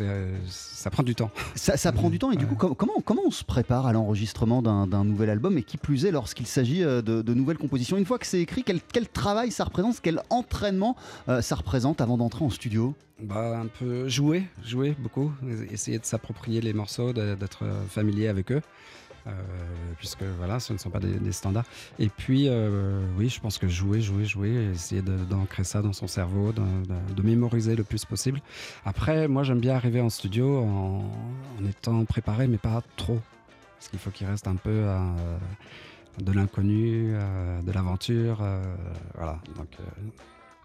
euh, 0.00 0.36
ça 0.46 0.90
prend 0.90 1.02
du 1.02 1.14
temps. 1.14 1.30
Ça, 1.54 1.92
prend 1.92 2.10
du 2.10 2.18
temps 2.18 2.30
et 2.32 2.36
du 2.36 2.46
coup, 2.46 2.54
comment, 2.54 3.00
comment 3.02 3.22
on 3.26 3.30
se 3.30 3.44
prépare 3.44 3.86
à 3.86 3.92
l'enregistrement 3.92 4.60
d'un 4.60 5.04
nouvel 5.04 5.30
album 5.30 5.56
et 5.56 5.62
qui 5.62 5.78
plus 5.78 6.04
est 6.04 6.10
lorsqu'il 6.10 6.46
s'agit 6.46 6.80
de, 6.80 7.34
nouvelles 7.34 7.58
compositions? 7.58 7.96
Une 7.96 8.04
fois 8.04 8.18
que 8.18 8.26
c'est 8.26 8.40
écrit, 8.40 8.62
quel, 8.62 8.80
quel, 8.80 9.08
travail 9.08 9.50
ça 9.50 9.64
représente 9.64 10.00
Quel 10.02 10.20
entraînement 10.30 10.96
ça 11.26 11.54
représente 11.54 12.00
avant 12.00 12.18
d'entrer 12.18 12.44
en 12.44 12.50
studio? 12.50 12.94
Bah, 13.22 13.58
un 13.58 13.66
peu 13.66 14.08
jouer, 14.08 14.44
jouer 14.62 14.94
beaucoup, 14.98 15.32
essayer 15.70 15.98
de 15.98 16.04
s'approprier 16.04 16.60
les 16.60 16.74
morceaux, 16.74 17.14
d'être 17.14 17.64
familier 17.88 18.28
avec 18.28 18.52
eux. 18.52 18.60
Euh, 19.26 19.32
puisque 19.98 20.22
voilà, 20.22 20.60
ce 20.60 20.72
ne 20.72 20.78
sont 20.78 20.90
pas 20.90 21.00
des, 21.00 21.32
standards. 21.32 21.64
Et 21.98 22.08
puis, 22.08 22.48
euh, 22.48 23.00
oui, 23.16 23.28
je 23.28 23.40
pense 23.40 23.58
que 23.58 23.66
jouer, 23.66 24.00
jouer, 24.00 24.24
jouer, 24.24 24.70
essayer 24.72 25.02
d'ancrer 25.02 25.64
ça 25.64 25.82
dans 25.82 25.92
son 25.92 26.06
cerveau, 26.06 26.52
de, 26.52 27.22
mémoriser 27.22 27.74
le 27.74 27.82
plus 27.82 28.04
possible. 28.04 28.40
Après, 28.84 29.26
moi, 29.26 29.42
j'aime 29.42 29.58
bien 29.58 29.74
arriver 29.74 30.00
en 30.00 30.10
studio 30.10 30.58
en, 30.58 31.10
étant 31.68 32.04
préparé, 32.04 32.46
mais 32.46 32.58
pas 32.58 32.82
trop, 32.96 33.20
parce 33.78 33.88
qu'il 33.88 33.98
faut 33.98 34.10
qu'il 34.10 34.26
reste 34.26 34.46
un 34.46 34.56
peu 34.56 34.70
euh, 34.70 34.98
de 36.20 36.32
l'inconnu, 36.32 37.14
de 37.64 37.72
l'aventure, 37.72 38.44
voilà. 39.14 39.38
Donc 39.56 39.68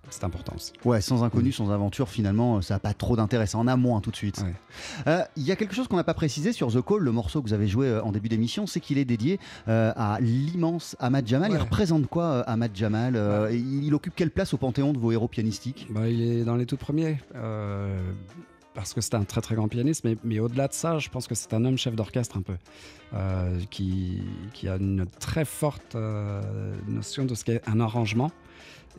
c'est 0.10 0.24
important 0.24 0.54
aussi. 0.56 0.74
Ouais, 0.84 1.02
sans 1.02 1.24
inconnu, 1.24 1.52
sans 1.52 1.72
aventure, 1.72 2.10
finalement, 2.10 2.62
ça 2.62 2.76
n'a 2.76 2.80
pas 2.80 2.94
trop 2.94 3.16
d'intérêt. 3.16 3.48
Ça 3.48 3.58
en 3.58 3.68
a 3.68 3.76
moins 3.76 4.02
tout 4.02 4.12
de 4.12 4.16
suite. 4.16 4.44
Euh, 5.08 5.24
il 5.38 5.44
y 5.44 5.52
a 5.52 5.56
quelque 5.56 5.76
chose 5.76 5.88
qu'on 5.88 5.96
n'a 5.96 6.04
pas 6.04 6.14
précisé 6.14 6.54
sur 6.54 6.72
The 6.72 6.82
Call, 6.82 7.00
le 7.00 7.12
morceau 7.12 7.42
que 7.42 7.48
vous 7.48 7.54
avez 7.54 7.68
joué 7.68 7.88
euh, 7.88 8.04
en 8.04 8.12
début 8.12 8.30
d'émission, 8.30 8.68
c'est 8.68 8.80
qu'il 8.80 8.98
est 8.98 9.06
dédié 9.06 9.40
euh, 9.68 9.94
à 9.96 10.20
l'immense 10.20 10.96
Ahmad 11.00 11.28
Jamal. 11.28 11.52
Il 11.52 11.58
représente 11.58 12.08
quoi, 12.08 12.42
Ahmad 12.42 12.72
Jamal 12.74 13.16
il, 13.52 13.94
occupe 13.94 14.16
quelle 14.16 14.32
place 14.32 14.54
au 14.54 14.58
panthéon 14.58 14.94
de 14.94 14.98
vos 14.98 15.12
héros 15.12 15.28
pianistiques? 15.28 15.88
Bah, 15.90 16.08
Il 16.08 16.22
est 16.22 16.44
dans 16.44 16.56
les 16.56 16.66
tout 16.66 16.78
premiers 16.78 17.18
parce 18.74 18.94
que 18.94 19.02
c'est 19.02 19.16
un 19.16 19.26
très 19.26 19.42
très 19.42 19.56
grand 19.56 19.68
pianiste, 19.68 20.06
mais, 20.06 20.16
mais 20.24 20.40
au-delà 20.40 20.70
de 20.70 20.74
ça, 20.74 20.98
je 20.98 21.10
pense 21.10 21.28
que 21.28 21.36
c'est 21.36 21.54
un 21.54 21.66
homme 21.66 21.78
chef 21.78 21.94
d'orchestre 21.94 22.38
un 22.38 22.42
peu, 22.42 22.56
qui, 23.70 24.22
qui, 24.54 24.70
a 24.70 24.78
une 24.78 25.06
très 25.20 25.44
forte 25.44 25.98
notion 26.88 27.26
de 27.26 27.36
ce 27.36 27.44
qu'est 27.44 27.62
un 27.68 27.82
arrangement 27.82 28.32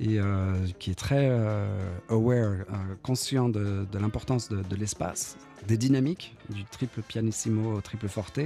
et 0.00 0.18
euh, 0.18 0.54
qui 0.78 0.90
est 0.90 0.94
très 0.94 1.28
euh, 1.30 1.66
aware, 2.08 2.52
euh, 2.52 2.64
conscient 3.02 3.48
de, 3.48 3.86
l'importance 3.94 4.48
de, 4.48 4.76
l'espace, 4.76 5.36
des 5.68 5.76
dynamiques, 5.76 6.34
du 6.48 6.64
triple 6.64 7.02
pianissimo 7.02 7.74
au 7.74 7.80
triple 7.80 8.08
forte. 8.08 8.38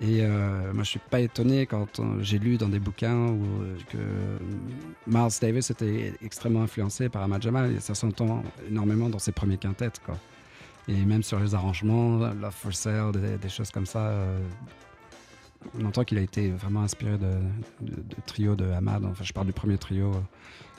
Et 0.00 0.26
moi, 0.26 0.82
je 0.82 0.88
suis 0.88 0.98
pas 0.98 1.20
étonné 1.20 1.66
quand 1.66 2.00
j'ai 2.20 2.38
lu 2.38 2.58
dans 2.58 2.68
des 2.68 2.80
bouquins 2.80 3.38
que 3.90 3.98
Miles 5.06 5.32
Davis 5.40 5.70
était 5.70 6.12
extrêmement 6.20 6.62
influencé 6.62 7.08
par 7.08 7.22
Ahmad 7.22 7.40
Jamal, 7.40 7.80
ça 7.80 7.94
s'entend 7.94 8.42
énormément 8.68 9.08
dans 9.08 9.20
ses 9.20 9.32
premiers 9.32 9.56
quintettes. 9.56 10.00
Quoi. 10.04 10.18
Et 10.88 10.96
même 10.96 11.22
sur 11.22 11.38
les 11.38 11.54
arrangements, 11.54 12.18
Love 12.18 12.52
for 12.52 12.74
Sale, 12.74 13.12
des, 13.12 13.48
choses 13.48 13.70
comme 13.70 13.86
ça, 13.86 14.12
on 15.78 15.84
entend 15.86 16.04
qu'il 16.04 16.18
a 16.18 16.22
été 16.22 16.50
vraiment 16.50 16.82
inspiré 16.82 17.16
de, 17.16 17.30
de, 17.80 18.16
trio 18.26 18.56
de 18.56 18.68
Ahmad. 18.72 19.04
Enfin, 19.04 19.24
je 19.24 19.32
parle 19.32 19.46
du 19.46 19.52
premier 19.54 19.78
trio 19.78 20.12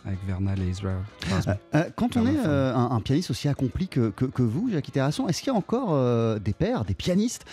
avec 0.05 0.19
Vernal 0.25 0.61
et 0.61 0.69
Israel. 0.69 0.97
Euh, 1.31 1.53
euh, 1.73 1.83
quand 1.95 2.15
on 2.15 2.25
est 2.27 2.37
euh, 2.45 2.75
un, 2.75 2.99
pianiste 3.01 3.31
aussi 3.31 3.47
accompli 3.47 3.87
que, 3.87 4.09
que, 4.09 4.41
vous, 4.41 4.69
Jacques 4.71 4.91
Terrasson, 4.91 5.27
est-ce 5.27 5.41
qu'il 5.41 5.51
y 5.51 5.55
a 5.55 5.57
encore 5.57 6.39
des 6.39 6.53
pères, 6.53 6.85
des 6.85 6.93
pianistes 6.93 7.45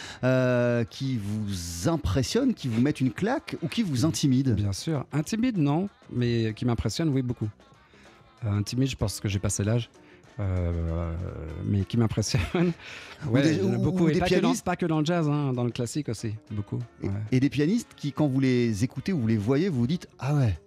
qui 0.91 1.19
vous 1.19 1.88
impressionnent, 1.88 2.55
qui 2.55 2.69
vous 2.69 2.81
mettent 2.81 3.01
une 3.01 3.12
claque 3.12 3.57
ou 3.62 3.69
qui 3.69 3.83
vous 3.83 4.05
intimident? 4.05 4.53
Bien 4.53 4.73
sûr. 4.73 5.05
Intimide, 5.12 5.59
non, 5.59 5.88
mais 6.12 6.53
qui 6.55 6.65
m'impressionnent, 6.65 7.11
oui, 7.11 7.23
beaucoup. 7.23 7.49
intimide, 8.45 8.88
je 8.88 8.97
pense 8.97 9.21
que 9.21 9.29
j'ai 9.29 9.38
passé 9.38 9.65
l'âge. 9.65 9.91
mais 11.65 11.85
qui 11.85 11.97
m'impressionne. 11.97 12.73
Ouais, 13.29 13.57
beaucoup. 13.79 14.09
et 14.09 14.19
pas, 14.19 14.29
que 14.29 14.41
dans, 14.41 14.55
pas, 14.55 14.77
que 14.77 14.87
dans, 14.87 14.99
le 14.99 15.07
jazz, 15.07 15.29
hein, 15.29 15.53
dans 15.53 15.65
le 15.65 15.71
classique 15.71 16.09
aussi, 16.09 16.35
beaucoup. 16.51 16.81
Et, 17.31 17.41
des 17.41 17.51
pianistes 17.51 17.91
qui, 17.97 18.12
quand 18.12 18.27
vous 18.27 18.41
les 18.41 18.83
écoutez 18.85 19.12
ou 19.12 19.21
vous 19.21 19.29
les 19.29 19.37
voyez, 19.37 19.69
vous 19.69 19.81
vous 19.81 19.87
dites 19.87 20.09
Ah 20.19 20.35
ouais, 20.35 20.59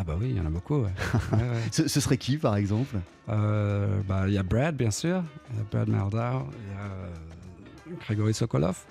ah 0.00 0.04
bah 0.04 0.14
oui, 0.16 0.30
il 0.30 0.36
y 0.36 0.40
en 0.40 0.46
a 0.46 0.50
beaucoup. 0.50 0.86
ce, 1.72 1.88
serait 1.88 2.18
qui 2.18 2.38
par 2.38 2.54
exemple? 2.54 3.00
Euh, 3.28 4.00
bah, 4.06 4.28
Il 4.28 4.32
y 4.32 4.38
a 4.38 4.44
Brad 4.44 4.76
bien 4.76 4.92
sûr, 4.92 5.24
il 5.50 5.58
y 5.58 5.60
a 5.60 5.64
Brad 5.64 5.88
Merdau, 5.88 6.16
il 6.16 6.20
y 6.20 6.22
a 6.22 6.84
euh, 6.84 7.96
Grégory 8.04 8.32
Sokolov, 8.32 8.84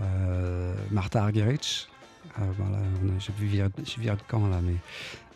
euh, 0.00 0.74
Martha 0.90 1.22
Argerich. 1.22 1.86
j'ai 3.20 3.32
vu 3.38 3.46
virer 3.46 3.68
de 3.68 4.22
camp 4.26 4.48
là, 4.48 4.58
mais 4.60 4.74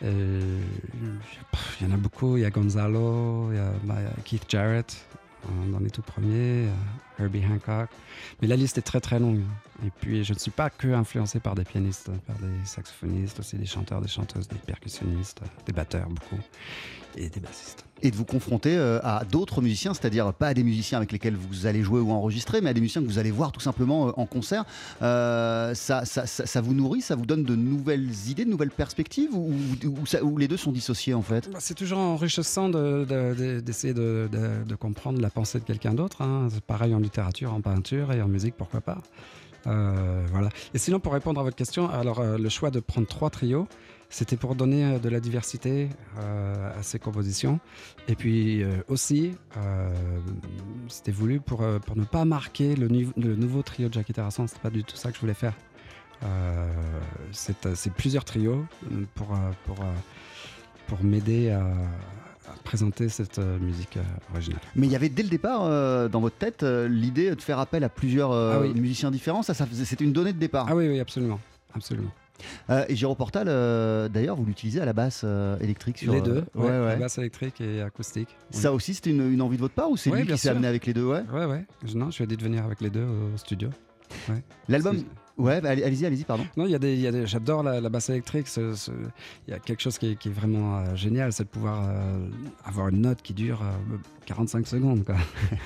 il 0.01 1.87
y 1.87 1.89
en 1.89 1.93
a 1.93 1.97
beaucoup. 1.97 2.35
Il 2.35 2.41
y 2.41 2.45
a 2.45 2.49
Gonzalo, 2.49 3.51
il 3.51 3.55
y 3.55 3.59
a 3.59 3.71
bah, 3.85 3.95
Keith 4.25 4.43
Jarrett 4.49 5.05
dans 5.71 5.79
les 5.79 5.91
tout 5.91 6.01
premiers, 6.01 6.67
Herbie 7.19 7.43
Hancock. 7.45 7.89
Mais 8.41 8.47
la 8.47 8.55
liste 8.55 8.77
est 8.77 8.83
très 8.83 8.99
très 8.99 9.19
longue. 9.19 9.41
Et 9.85 9.89
puis, 9.89 10.23
je 10.23 10.33
ne 10.33 10.39
suis 10.39 10.51
pas 10.51 10.69
que 10.69 10.87
influencé 10.87 11.39
par 11.39 11.55
des 11.55 11.63
pianistes, 11.63 12.09
par 12.25 12.37
des 12.37 12.65
saxophonistes, 12.65 13.39
aussi 13.39 13.57
des 13.57 13.65
chanteurs, 13.65 14.01
des 14.01 14.07
chanteuses, 14.07 14.47
des 14.47 14.57
percussionnistes, 14.57 15.41
des 15.65 15.73
batteurs 15.73 16.07
beaucoup, 16.07 16.39
et 17.17 17.29
des 17.29 17.39
bassistes. 17.39 17.85
Et 18.01 18.11
de 18.11 18.15
vous 18.17 18.25
confronter 18.25 18.75
euh, 18.75 18.99
à 19.01 19.23
d'autres 19.23 19.61
musiciens, 19.61 19.93
c'est-à-dire 19.93 20.33
pas 20.33 20.47
à 20.47 20.53
des 20.53 20.63
musiciens 20.63 20.97
avec 20.97 21.13
lesquels 21.13 21.35
vous 21.35 21.67
allez 21.67 21.83
jouer 21.83 22.01
ou 22.01 22.11
enregistrer, 22.11 22.59
mais 22.59 22.69
à 22.69 22.73
des 22.73 22.81
musiciens 22.81 23.01
que 23.01 23.07
vous 23.07 23.17
allez 23.17 23.31
voir 23.31 23.53
tout 23.53 23.61
simplement 23.61 24.09
euh, 24.09 24.11
en 24.17 24.25
concert. 24.25 24.65
Euh, 25.01 25.73
ça, 25.73 26.03
ça, 26.05 26.61
vous 26.61 26.73
nourrit, 26.73 27.01
ça 27.01 27.15
vous 27.15 27.25
donne 27.25 27.43
de 27.43 27.55
nouvelles 27.55 28.09
idées, 28.27 28.43
de 28.43 28.49
nouvelles 28.49 28.71
perspectives, 28.71 29.33
ou, 29.33 29.53
ou, 30.21 30.37
les 30.37 30.47
deux 30.49 30.57
sont 30.57 30.73
dissociés 30.73 31.13
en 31.13 31.21
fait? 31.21 31.49
Bah, 31.49 31.59
C'est 31.61 31.75
toujours 31.75 31.99
enrichissant 31.99 32.67
d'essayer 32.67 33.93
de, 33.93 34.29
de, 34.29 34.75
comprendre 34.75 35.21
la 35.21 35.29
pensée 35.29 35.59
de 35.59 35.63
quelqu'un 35.63 35.93
d'autre. 35.93 36.21
Hein. 36.21 36.49
C'est 36.51 36.63
pareil 36.63 36.93
en 36.93 37.02
littérature, 37.03 37.53
en 37.53 37.61
peinture 37.61 38.11
et 38.11 38.21
en 38.21 38.27
musique, 38.27 38.55
pourquoi 38.57 38.81
pas. 38.81 38.97
Euh, 39.67 40.25
voilà. 40.31 40.49
Et 40.73 40.77
sinon, 40.77 40.99
pour 40.99 41.13
répondre 41.13 41.39
à 41.39 41.43
votre 41.43 41.55
question, 41.55 41.89
alors 41.89 42.19
euh, 42.19 42.37
le 42.37 42.49
choix 42.49 42.71
de 42.71 42.79
prendre 42.79 43.07
trois 43.07 43.29
trios, 43.29 43.67
c'était 44.09 44.35
pour 44.35 44.55
donner 44.55 44.83
euh, 44.83 44.99
de 44.99 45.09
la 45.09 45.19
diversité 45.19 45.89
à 46.17 46.83
ces 46.83 46.99
compositions. 46.99 47.59
Et 48.07 48.15
puis 48.15 48.63
aussi, 48.87 49.35
c'était 50.87 51.11
voulu 51.11 51.39
pour, 51.39 51.63
pour 51.85 51.95
ne 51.95 52.03
pas 52.03 52.25
marquer 52.25 52.75
le, 52.75 52.87
le 52.87 53.35
nouveau 53.35 53.61
trio 53.61 53.89
de 53.89 53.93
Jackie 53.93 54.13
Terrasson. 54.13 54.47
C'était 54.47 54.61
pas 54.61 54.69
du 54.69 54.83
tout 54.83 54.95
ça 54.95 55.09
que 55.09 55.15
je 55.15 55.21
voulais 55.21 55.33
faire. 55.33 55.53
c'est 57.31 57.93
plusieurs 57.93 58.25
trios 58.25 58.65
pour, 59.15 59.35
pour, 59.65 59.77
pour 60.87 61.03
m'aider 61.03 61.49
à 61.49 61.63
présenter 62.63 63.09
cette 63.09 63.39
euh, 63.39 63.59
musique 63.59 63.97
euh, 63.97 64.01
originale. 64.33 64.59
Mais 64.75 64.87
il 64.87 64.91
y 64.91 64.95
avait 64.95 65.09
dès 65.09 65.23
le 65.23 65.29
départ 65.29 65.63
euh, 65.65 66.07
dans 66.07 66.21
votre 66.21 66.37
tête 66.37 66.63
l'idée 66.63 67.33
de 67.35 67.41
faire 67.41 67.59
appel 67.59 67.83
à 67.83 67.89
plusieurs 67.89 68.31
ah 68.31 68.59
musiciens 68.75 69.11
différents. 69.11 69.43
Ça, 69.43 69.53
ça 69.53 69.65
c'était 69.71 70.03
une 70.03 70.13
donnée 70.13 70.33
de 70.33 70.39
départ. 70.39 70.67
Ah 70.69 70.75
oui, 70.75 70.87
oui, 70.87 70.99
absolument, 70.99 71.39
absolument. 71.73 72.11
Euh, 72.69 72.83
et 72.89 72.95
Giro 72.95 73.15
Portal, 73.15 73.47
euh, 73.47 74.09
d'ailleurs, 74.09 74.35
vous 74.35 74.45
l'utilisez 74.45 74.81
à 74.81 74.85
la 74.85 74.93
basse 74.93 75.21
euh, 75.23 75.57
électrique 75.59 75.97
sur 75.99 76.13
les 76.13 76.21
deux, 76.21 76.43
ouais, 76.55 76.69
ouais, 76.69 76.85
ouais. 76.85 76.95
basse 76.97 77.17
électrique 77.17 77.61
et 77.61 77.81
acoustique. 77.81 78.29
oui. 78.53 78.59
Ça 78.59 78.73
aussi, 78.73 78.93
c'était 78.93 79.11
une, 79.11 79.31
une 79.31 79.41
envie 79.41 79.55
de 79.57 79.61
votre 79.61 79.75
part 79.75 79.89
ou 79.89 79.97
c'est 79.97 80.09
lui 80.09 80.25
qui 80.25 80.37
s'est 80.37 80.49
amené 80.49 80.67
avec 80.67 80.85
les 80.85 80.93
deux 80.93 81.05
ouais? 81.05 81.23
Ouais, 81.31 81.45
ouais. 81.45 81.65
Je- 81.85 81.97
Non, 81.97 82.11
je 82.11 82.17
lui 82.17 82.23
ai 82.25 82.27
dit 82.27 82.37
de 82.37 82.43
venir 82.43 82.65
avec 82.65 82.81
les 82.81 82.89
deux 82.89 83.05
au 83.05 83.37
studio. 83.37 83.69
L'album. 84.67 84.97
Ouais, 85.37 85.61
bah, 85.61 85.69
allez- 85.71 85.83
allez-y, 85.83 86.05
allez-y, 86.05 86.23
pardon. 86.25 86.45
Non, 86.55 86.65
il 86.65 86.71
y 86.71 86.75
a 86.75 86.79
des, 86.79 87.11
des- 87.11 87.25
j'adore 87.25 87.63
la, 87.63 87.81
la 87.81 87.89
basse 87.89 88.09
électrique. 88.09 88.47
Il 88.57 89.51
y 89.51 89.53
a 89.53 89.59
quelque 89.59 89.81
chose 89.81 89.97
qui 89.97 90.11
est, 90.11 90.15
qui 90.15 90.29
est 90.29 90.31
vraiment 90.31 90.77
euh, 90.77 90.95
génial, 90.95 91.33
c'est 91.33 91.43
de 91.43 91.49
pouvoir 91.49 91.83
euh, 91.89 92.27
avoir 92.65 92.89
une 92.89 93.01
note 93.01 93.21
qui 93.23 93.33
dure 93.33 93.61
euh, 93.63 93.97
45 94.27 94.67
secondes. 94.67 95.03
quoi. 95.03 95.15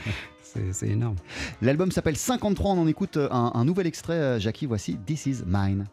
c'est, 0.72 0.88
énorme. 0.88 1.16
L'album 1.62 1.92
s'appelle 1.92 2.16
53, 2.18 2.72
on 2.72 2.82
en 2.82 2.88
écoute 2.88 3.18
euh, 3.18 3.28
un, 3.32 3.52
un 3.56 3.66
nouvel 3.66 3.88
extrait, 3.88 4.40
Jackie, 4.40 4.66
voici 4.68 4.98
This 5.06 5.26
Is 5.26 5.44
Mine. 5.46 5.86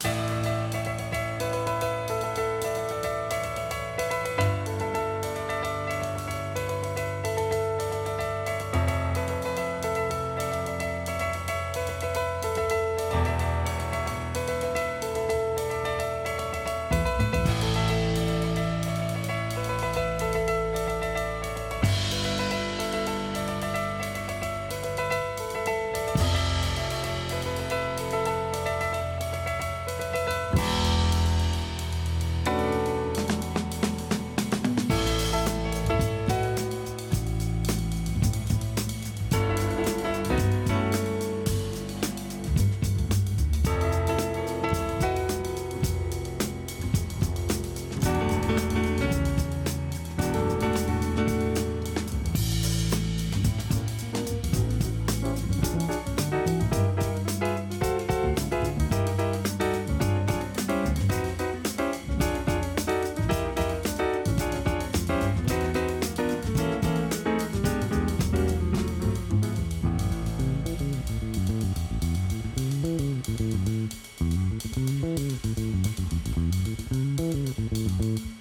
Thank 77.96 78.18
you. 78.18 78.33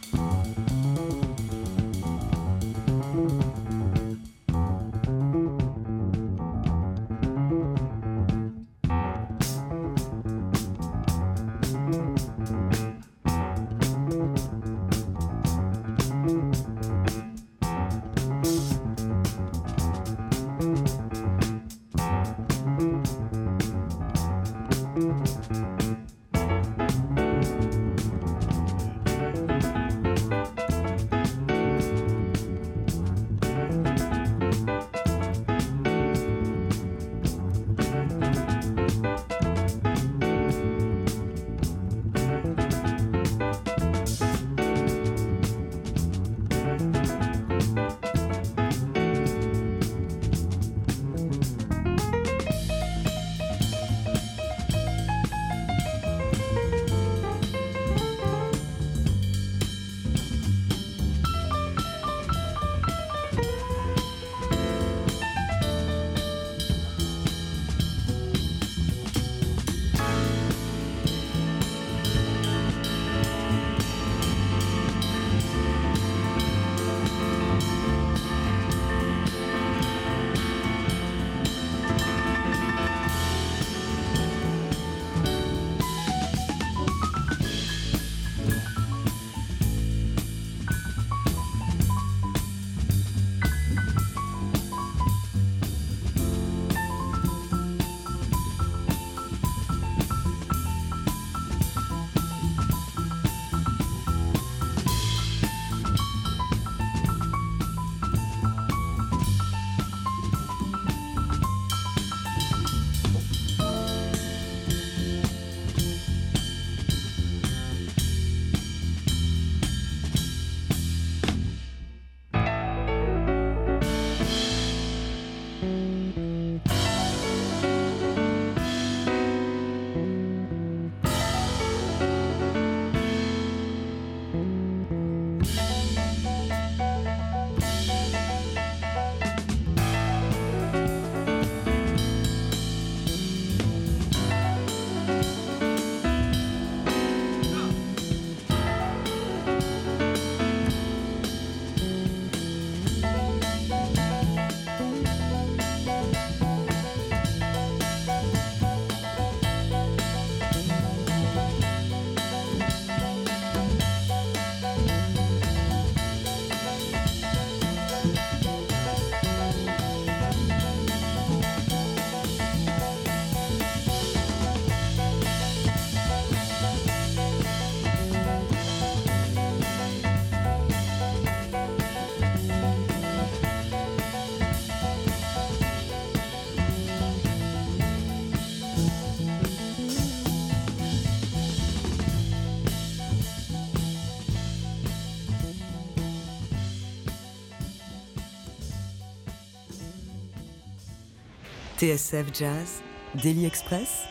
TSF 201.77 202.27
Jazz, 202.33 202.83
Daily 203.15 203.45
Express, 203.45 204.05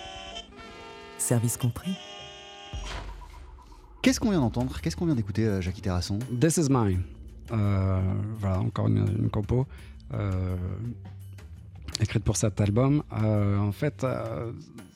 service 1.16 1.57
compris. 1.57 1.96
Qu'est-ce 4.03 4.18
qu'on 4.18 4.31
vient 4.31 4.40
d'entendre? 4.40 4.81
Qu'est-ce 4.81 4.96
qu'on 4.96 5.07
vient 5.07 5.14
d'écouter, 5.14 5.46
euh, 5.46 5.61
Jackie 5.61 5.81
Terrasson? 5.81 6.18
This 6.40 6.57
is 6.57 6.68
mine. 6.68 7.03
Euh, 7.53 8.01
voilà, 8.35 8.59
encore 8.61 8.88
une, 8.88 9.07
une 9.16 9.31
compo 9.31 9.66
euh, 10.12 10.57
écrite 12.01 12.25
pour 12.25 12.37
cet 12.37 12.61
album. 12.61 13.05
Euh, 13.12 13.59
en 13.59 13.72
fait, 13.72 14.03
euh, 14.03 14.53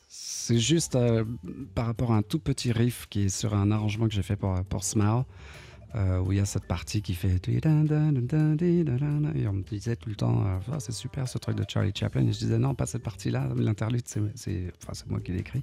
c'est 0.09 0.59
juste 0.59 0.97
euh, 0.97 1.25
par 1.75 1.87
rapport 1.87 2.13
à 2.13 2.17
un 2.17 2.23
tout 2.23 2.41
petit 2.41 2.73
riff 2.73 3.07
qui 3.09 3.27
est 3.27 3.29
sur 3.29 3.55
un 3.55 3.71
arrangement 3.71 4.09
que 4.09 4.15
j'ai 4.15 4.23
fait 4.23 4.37
pour, 4.37 4.61
pour 4.65 4.83
Smile. 4.83 5.23
Euh, 5.95 6.19
où 6.21 6.33
il 6.33 6.39
y 6.39 6.41
a 6.41 6.45
cette 6.45 6.65
partie 6.65 7.01
qui 7.01 7.15
fait 7.15 7.41
et 7.49 7.61
on 7.67 9.53
me 9.53 9.63
disait 9.63 9.97
tout 9.97 10.09
le 10.09 10.15
temps 10.17 10.45
Ah, 10.71 10.79
c'est 10.81 10.93
super 10.93 11.29
ce 11.29 11.39
truc 11.39 11.57
de 11.57 11.65
Charlie 11.69 11.93
Chaplin. 11.95 12.23
Et 12.27 12.33
je 12.33 12.39
disais 12.39 12.59
non 12.59 12.75
pas 12.75 12.87
cette 12.87 13.03
partie 13.03 13.31
là 13.31 13.49
l'interlude 13.57 14.03
c'est 14.07 14.21
enfin, 14.83 14.93
c'est 14.93 15.09
moi 15.09 15.21
qui 15.21 15.33
l'ai 15.33 15.39
écrit 15.41 15.63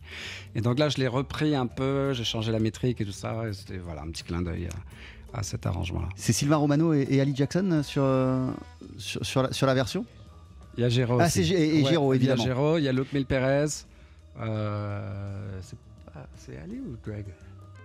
et 0.56 0.62
donc 0.62 0.80
là 0.80 0.90
je 0.90 0.98
l'ai 0.98 1.08
repris 1.08 1.56
un 1.56 1.68
peu. 1.68 2.14
J'ai 2.14 2.24
changé 2.24 2.52
la 2.52 2.60
métrique 2.60 3.02
et 3.02 3.06
tout 3.06 3.12
ça. 3.12 3.48
Et 3.48 3.54
c'était 3.54 3.78
voilà 3.78 4.02
un 4.04 4.10
petit 4.10 4.24
clin 4.24 4.42
d'œil 4.42 4.70
à, 5.34 5.40
à 5.40 5.44
cet 5.44 5.66
arrangement 5.66 6.02
là 6.02 6.10
C'est 6.16 6.34
Sylvain 6.34 6.56
Romano 6.58 6.94
et, 6.94 7.06
et 7.10 7.20
Ali 7.22 7.36
Jackson 7.36 7.70
euh, 7.72 7.84
sur, 7.84 8.04
sur, 8.98 9.26
sur 9.26 9.44
la, 9.44 9.52
sur 9.52 9.68
la 9.68 9.74
version? 9.74 10.06
Il 10.78 10.82
y 10.82 10.84
a 10.86 10.90
Géro 10.90 11.18
Ah, 11.20 11.30
c'est 11.30 11.42
et- 11.48 11.80
et 11.80 11.86
Géraud, 11.86 12.14
évidemment. 12.16 12.44
il 12.44 12.48
y 12.48 12.50
a 12.50 12.54
Géraud 12.56 12.78
il 12.80 12.84
y 12.86 12.88
a 12.88 12.94
Luke 12.94 13.14
Mil 13.14 13.26
Perez 13.28 13.68
euh, 14.40 15.60
c'est 15.62 15.78
pas- 16.12 16.28
c'est 16.36 16.58
Ali 16.58 16.80
ou 16.80 16.96
Greg? 17.06 17.26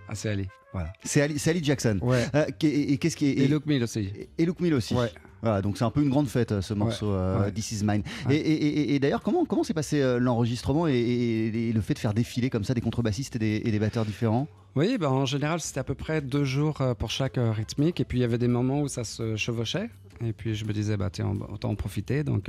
Ah 0.09 0.15
c'est 0.15 0.29
Ali 0.29 0.47
voilà 0.73 0.91
C'est 1.03 1.21
Ali, 1.21 1.63
Jackson. 1.63 1.97
ouais 2.01 2.25
Euh, 2.35 2.45
et, 2.61 2.93
et 2.93 2.97
qu'est-ce 2.97 3.15
qui 3.15 3.27
est 3.27 3.33
et, 3.37 3.47
Luke 3.47 3.65
Mil 3.65 3.81
aussi 3.83 3.99
et- 4.01 4.29
et 4.37 4.45
Luke 4.45 4.59
Mill 4.59 4.73
aussi. 4.73 4.93
ouais 4.93 5.11
Voilà, 5.41 5.61
donc 5.61 5.77
c'est 5.77 5.83
un 5.85 5.89
peu 5.89 6.01
une 6.03 6.09
grande 6.09 6.27
fête 6.27 6.51
euh, 6.51 6.61
ce 6.61 6.73
morceau 6.75 7.09
euh, 7.11 7.45
ouais. 7.45 7.51
This 7.51 7.71
Is 7.71 7.83
Mine. 7.83 8.03
Et, 8.29 8.35
et- 8.35 8.67
et- 8.67 8.95
et 8.95 8.99
d'ailleurs, 8.99 9.21
comment 9.23 9.45
comment 9.45 9.63
s'est 9.63 9.73
passé 9.73 10.01
euh, 10.01 10.19
l'enregistrement 10.19 10.85
et, 10.87 10.93
et- 10.93 11.69
et 11.69 11.73
le 11.73 11.81
fait 11.81 11.93
de 11.95 11.99
faire 11.99 12.13
défiler 12.13 12.49
comme 12.51 12.63
ça 12.65 12.73
des 12.73 12.81
contrebassistes 12.81 13.37
et 13.37 13.39
des, 13.39 13.61
et 13.65 13.71
des 13.71 13.79
batteurs 13.79 14.05
différents? 14.05 14.47
Oui, 14.75 14.97
ben, 14.99 15.07
en 15.09 15.25
général, 15.25 15.59
c'était 15.61 15.79
à 15.79 15.83
peu 15.83 15.95
près 15.95 16.21
deux 16.21 16.43
jours 16.43 16.77
pour 16.99 17.09
chaque 17.09 17.39
rythmique. 17.39 17.99
Et 17.99 18.05
puis, 18.05 18.19
il 18.19 18.21
y 18.21 18.23
avait 18.25 18.37
des 18.37 18.47
moments 18.47 18.81
où 18.81 18.87
ça 18.87 19.03
se 19.03 19.35
chevauchait. 19.35 19.89
Et 20.23 20.33
puis, 20.33 20.53
je 20.53 20.65
me 20.65 20.73
disais, 20.73 20.95
bah, 20.97 21.09
tiens, 21.11 21.33
autant 21.51 21.69
en 21.71 21.75
profiter. 21.75 22.23
Donc, 22.23 22.45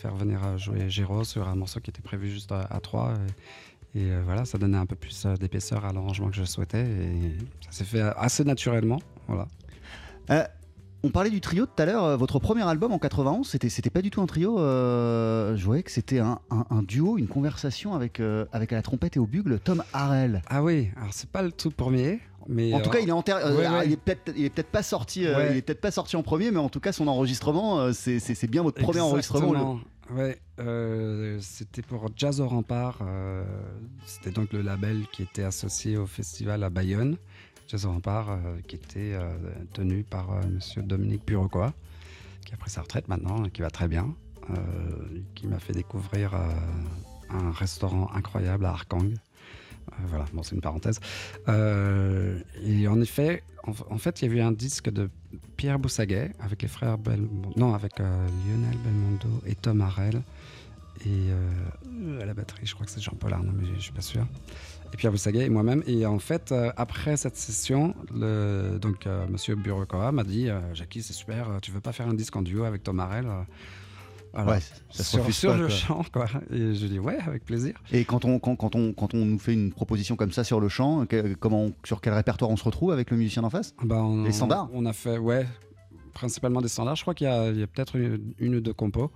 faire 0.00 0.14
venir 0.16 0.40
jouer 0.58 0.88
Géraud 0.90 1.22
sur 1.24 1.46
un 1.46 1.54
morceau 1.54 1.78
qui 1.78 1.90
était 1.90 2.02
prévu 2.02 2.30
juste 2.30 2.50
à, 2.50 2.62
à 2.62 2.80
trois. 2.80 3.14
Et, 3.94 4.10
euh, 4.10 4.22
voilà, 4.24 4.44
ça 4.44 4.56
donnait 4.58 4.78
un 4.78 4.86
peu 4.86 4.96
plus 4.96 5.24
euh, 5.26 5.34
d'épaisseur 5.36 5.84
à 5.84 5.92
l'arrangement 5.92 6.28
que 6.30 6.36
je 6.36 6.44
souhaitais. 6.44 6.82
Et 6.86 7.36
ça 7.66 7.72
s'est 7.72 7.84
fait 7.84 8.00
assez 8.16 8.44
naturellement. 8.44 8.98
Voilà. 9.28 9.46
Euh, 10.30 10.44
On 11.04 11.10
parlait 11.10 11.30
du 11.30 11.40
trio 11.40 11.66
tout 11.66 11.82
à 11.82 11.84
l'heure. 11.84 12.16
Votre 12.16 12.38
premier 12.38 12.62
album 12.62 12.92
en 12.92 12.98
91, 12.98 13.48
c'était 13.48 13.68
c'était 13.68 13.90
pas 13.90 14.02
du 14.02 14.10
tout 14.10 14.22
un 14.22 14.26
trio. 14.26 14.58
euh, 14.60 15.56
je 15.56 15.64
voyais 15.64 15.82
que 15.82 15.90
c'était 15.90 16.20
un, 16.20 16.38
un- 16.50 16.64
un 16.70 16.82
duo, 16.82 17.18
une 17.18 17.26
conversation 17.26 17.92
avec 17.94 18.20
avec 18.52 18.72
à 18.72 18.76
la 18.76 18.82
trompette 18.82 19.16
et 19.16 19.20
au 19.20 19.26
bugle 19.26 19.58
Tom 19.58 19.82
Harrell. 19.92 20.42
Ah 20.48 20.62
oui, 20.62 20.90
alors 20.96 21.12
c'est 21.12 21.28
pas 21.28 21.42
le 21.42 21.50
tout 21.52 21.70
premier. 21.72 22.20
Mais 22.48 22.72
En 22.74 22.80
tout 22.80 22.88
euh, 22.90 22.92
cas, 22.94 22.98
il 23.00 23.08
est 23.08 23.12
en 23.12 23.22
ter- 23.22 23.36
ouais, 23.36 23.64
alors, 23.66 23.78
ouais. 23.80 23.86
il 23.86 23.92
est 23.92 23.96
peut-être 23.96 24.32
il 24.36 24.44
est 24.44 24.50
peut-être 24.50 24.70
pas 24.70 24.82
sorti. 24.82 25.26
euh. 25.26 25.48
Il 25.50 25.56
est 25.58 25.62
peut-être 25.62 25.80
pas 25.80 25.90
sorti 25.92 26.16
en 26.16 26.22
premier, 26.22 26.50
mais 26.52 26.58
en 26.58 26.68
tout 26.68 26.80
cas, 26.80 26.92
son 26.92 27.06
enregistrement, 27.08 27.78
euh, 27.80 27.92
c'est 27.92 28.18
c'est- 28.20 28.34
c'est 28.36 28.48
bien 28.48 28.62
votre 28.62 28.80
premier 28.80 29.00
enregistrement. 29.00 29.80
Ouais, 30.10 30.38
euh, 30.58 31.38
c'était 31.40 31.82
pour 31.82 32.08
Jazz 32.16 32.40
au 32.40 32.48
Rempart. 32.48 32.98
euh, 33.02 33.44
c'était 34.04 34.30
donc 34.30 34.52
le 34.52 34.60
label 34.60 35.06
qui 35.12 35.22
était 35.22 35.44
associé 35.44 35.96
au 35.96 36.06
festival 36.06 36.64
à 36.64 36.70
Bayonne, 36.70 37.16
Jazz 37.68 37.86
au 37.86 37.92
Rempart, 37.92 38.30
euh, 38.30 38.58
qui 38.66 38.76
était 38.76 39.16
tenu 39.72 40.02
par 40.02 40.44
Monsieur 40.46 40.82
Dominique 40.82 41.24
Bureaucois, 41.26 41.72
qui 42.44 42.52
a 42.52 42.56
pris 42.56 42.70
sa 42.70 42.82
retraite 42.82 43.08
maintenant 43.08 43.44
qui 43.44 43.62
va 43.62 43.70
très 43.70 43.88
bien, 43.88 44.14
qui 45.34 45.46
m'a 45.46 45.60
fait 45.60 45.72
découvrir 45.72 46.34
un 47.30 47.50
restaurant 47.52 48.10
incroyable 48.12 48.66
à 48.66 48.70
Arkang. 48.70 49.14
Euh, 49.90 49.94
voilà, 50.08 50.24
bon, 50.32 50.42
c'est 50.42 50.54
une 50.54 50.60
parenthèse. 50.60 51.00
Euh, 51.48 52.38
et 52.64 52.88
en 52.88 53.00
effet, 53.00 53.42
en, 53.64 53.98
fait, 53.98 54.22
il 54.22 54.28
y 54.28 54.32
a 54.32 54.34
eu 54.36 54.40
un 54.40 54.52
disque 54.52 54.90
de 54.90 55.08
Pierre 55.56 55.78
Boussaguet 55.78 56.32
avec 56.40 56.62
les 56.62 56.68
frères 56.68 56.98
Belmondo, 56.98 57.50
non, 57.56 57.74
avec 57.74 58.00
euh, 58.00 58.26
Lionel 58.46 58.76
Belmondo 58.78 59.42
et 59.46 59.54
Tom 59.54 59.80
Harrell. 59.80 60.22
Et 61.04 61.30
à 62.20 62.26
la 62.26 62.32
batterie, 62.32 62.64
je 62.64 62.74
crois 62.74 62.86
que 62.86 62.92
c'est 62.92 63.00
Jean-Paul 63.00 63.32
Arnaud, 63.32 63.50
mais 63.52 63.66
je, 63.66 63.74
je 63.74 63.80
suis 63.80 63.92
pas 63.92 64.02
sûr. 64.02 64.24
Et 64.92 64.96
Pierre 64.96 65.10
Boussaguet 65.10 65.46
et 65.46 65.48
moi-même. 65.48 65.82
Et 65.88 66.06
en 66.06 66.20
fait, 66.20 66.54
après 66.76 67.16
cette 67.16 67.36
session, 67.36 67.96
le, 68.14 68.78
donc 68.80 69.08
Monsieur 69.28 69.56
Bureaucoa 69.56 70.12
m'a 70.12 70.22
dit 70.22 70.48
Jackie, 70.74 71.02
c'est 71.02 71.12
super, 71.12 71.58
tu 71.60 71.72
veux 71.72 71.80
pas 71.80 71.92
faire 71.92 72.06
un 72.06 72.14
disque 72.14 72.36
en 72.36 72.42
duo 72.42 72.62
avec 72.62 72.84
Tom 72.84 73.00
Harrell 73.00 73.26
euh, 73.26 73.42
voilà. 74.34 74.52
Ouais, 74.52 74.58
ça 74.90 75.04
sur, 75.04 75.20
refuse 75.20 75.36
sur 75.36 75.50
pas, 75.52 75.56
le 75.58 75.66
quoi. 75.66 75.74
champ, 75.76 76.04
quoi. 76.12 76.26
Et 76.52 76.74
je 76.74 76.86
dis 76.86 76.98
ouais, 76.98 77.18
avec 77.26 77.44
plaisir. 77.44 77.74
Et 77.92 78.04
quand 78.04 78.24
on, 78.24 78.38
quand, 78.38 78.56
quand 78.56 78.74
on, 78.76 78.92
quand 78.92 79.14
on 79.14 79.24
nous 79.24 79.38
fait 79.38 79.52
une 79.52 79.72
proposition 79.72 80.16
comme 80.16 80.32
ça 80.32 80.44
sur 80.44 80.58
le 80.60 80.68
champ, 80.68 81.04
que- 81.06 81.34
comment, 81.34 81.64
on- 81.64 81.74
sur 81.84 82.00
quel 82.00 82.14
répertoire 82.14 82.50
on 82.50 82.56
se 82.56 82.64
retrouve 82.64 82.92
avec 82.92 83.10
le 83.10 83.16
musicien 83.16 83.42
d'en 83.42 83.50
face? 83.50 83.74
Bah, 83.82 83.96
on- 84.02 84.24
Les 84.24 84.32
standards? 84.32 84.68
On 84.72 84.86
a 84.86 84.92
fait, 84.92 85.18
ouais, 85.18 85.46
principalement 86.14 86.60
des 86.60 86.68
standards. 86.68 86.96
Je 86.96 87.02
crois 87.02 87.14
qu'il 87.14 87.26
y 87.26 87.30
a, 87.30 87.50
il 87.50 87.58
y 87.58 87.62
a 87.62 87.66
peut-être 87.66 87.96
une, 87.96 88.34
une 88.38 88.54
ou 88.56 88.60
deux 88.60 88.72
compos. 88.74 89.10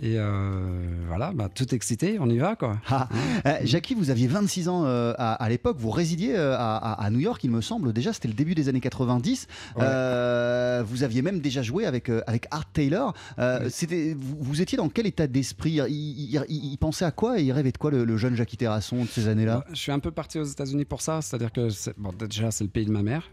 Et 0.00 0.14
euh, 0.16 1.04
voilà, 1.08 1.32
bah, 1.32 1.48
tout 1.52 1.74
excité, 1.74 2.18
on 2.20 2.28
y 2.30 2.38
va, 2.38 2.54
quoi. 2.54 2.78
Ah, 2.88 3.08
euh, 3.46 3.56
Jackie, 3.64 3.94
vous 3.94 4.10
aviez 4.10 4.28
26 4.28 4.68
ans 4.68 4.84
euh, 4.84 5.12
à, 5.18 5.32
à 5.34 5.48
l'époque, 5.48 5.76
vous 5.80 5.90
résidiez 5.90 6.36
à, 6.36 7.08
New 7.10 7.18
York, 7.18 7.42
il 7.42 7.50
me 7.50 7.60
semble. 7.60 7.92
Déjà, 7.92 8.12
c'était 8.12 8.28
le 8.28 8.34
début 8.34 8.54
des 8.54 8.68
années 8.68 8.80
90. 8.80 9.46
Ouais. 9.76 10.82
Vous 10.84 11.02
aviez 11.02 11.22
même 11.22 11.40
déjà 11.40 11.62
joué 11.62 11.84
avec, 11.84 12.10
avec 12.28 12.46
Art 12.52 12.70
Taylor. 12.72 13.12
C'était, 13.70 14.14
vous, 14.16 14.36
vous 14.38 14.62
étiez 14.62 14.78
dans 14.78 14.88
quel 14.88 15.06
état 15.06 15.26
d'esprit? 15.26 15.72
Il, 15.72 15.84
il- 15.88 16.44
il- 16.48 16.64
il 16.72 16.78
pensait 16.78 17.04
à 17.04 17.10
quoi 17.10 17.40
et 17.40 17.42
il 17.42 17.50
rêvait 17.52 17.72
de 17.72 17.78
quoi, 17.78 17.90
le, 17.90 18.04
le 18.04 18.16
jeune 18.16 18.36
Jackie 18.36 18.56
Terrasson 18.56 19.02
de 19.02 19.08
ces 19.08 19.26
années-là? 19.26 19.58
Bah, 19.58 19.64
Je 19.70 19.78
suis 19.80 19.92
un 19.92 19.98
peu 19.98 20.12
parti 20.12 20.38
aux 20.38 20.44
États-Unis 20.44 20.84
pour 20.84 21.02
ça, 21.02 21.20
c'est-à-dire 21.22 21.52
que 21.52 21.68
bon, 21.96 22.12
déjà 22.28 22.50
c'est 22.52 22.62
le 22.64 22.70
pays 22.70 22.86
de 22.86 22.92
ma 22.92 23.02
mère, 23.02 23.28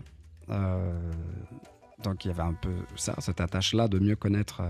donc 2.04 2.26
il 2.26 2.30
y 2.30 2.32
avait 2.32 2.42
un 2.42 2.54
peu 2.54 2.72
ça, 2.96 3.16
cette 3.20 3.40
attache-là 3.42 3.88
de 3.88 4.00
mieux 4.00 4.16
connaître 4.16 4.62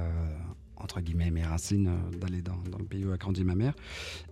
entre 0.86 1.02
guillemets 1.02 1.32
mes 1.32 1.44
racines, 1.44 1.88
euh, 1.88 2.18
d'aller 2.18 2.42
dans, 2.42 2.56
le 2.78 2.86
pays 2.86 3.04
où 3.06 3.12
a 3.12 3.18
grandi 3.18 3.44
ma 3.44 3.56
mère, 3.56 3.74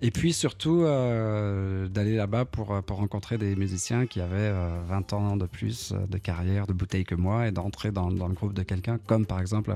et 0.02 0.12
puis 0.12 0.34
surtout 0.34 0.84
euh, 0.84 1.88
d'aller 1.88 2.16
là-bas 2.16 2.46
pour, 2.46 2.72
euh, 2.72 2.82
pour 2.82 2.98
rencontrer 2.98 3.40
des 3.40 3.56
musiciens 3.56 4.06
qui 4.06 4.22
avaient 4.22 4.52
euh, 4.54 4.82
20 4.88 5.14
ans 5.14 5.36
de 5.36 5.48
plus 5.48 5.94
de 5.94 6.18
carrière, 6.20 6.68
de 6.68 6.74
bouteille 6.74 7.06
que 7.06 7.16
moi, 7.16 7.48
et 7.48 7.52
d'entrer 7.52 7.92
dans, 7.92 8.10
le 8.10 8.34
groupe 8.34 8.54
de 8.54 8.62
quelqu'un 8.62 9.00
comme 9.00 9.26
par 9.26 9.40
exemple 9.40 9.74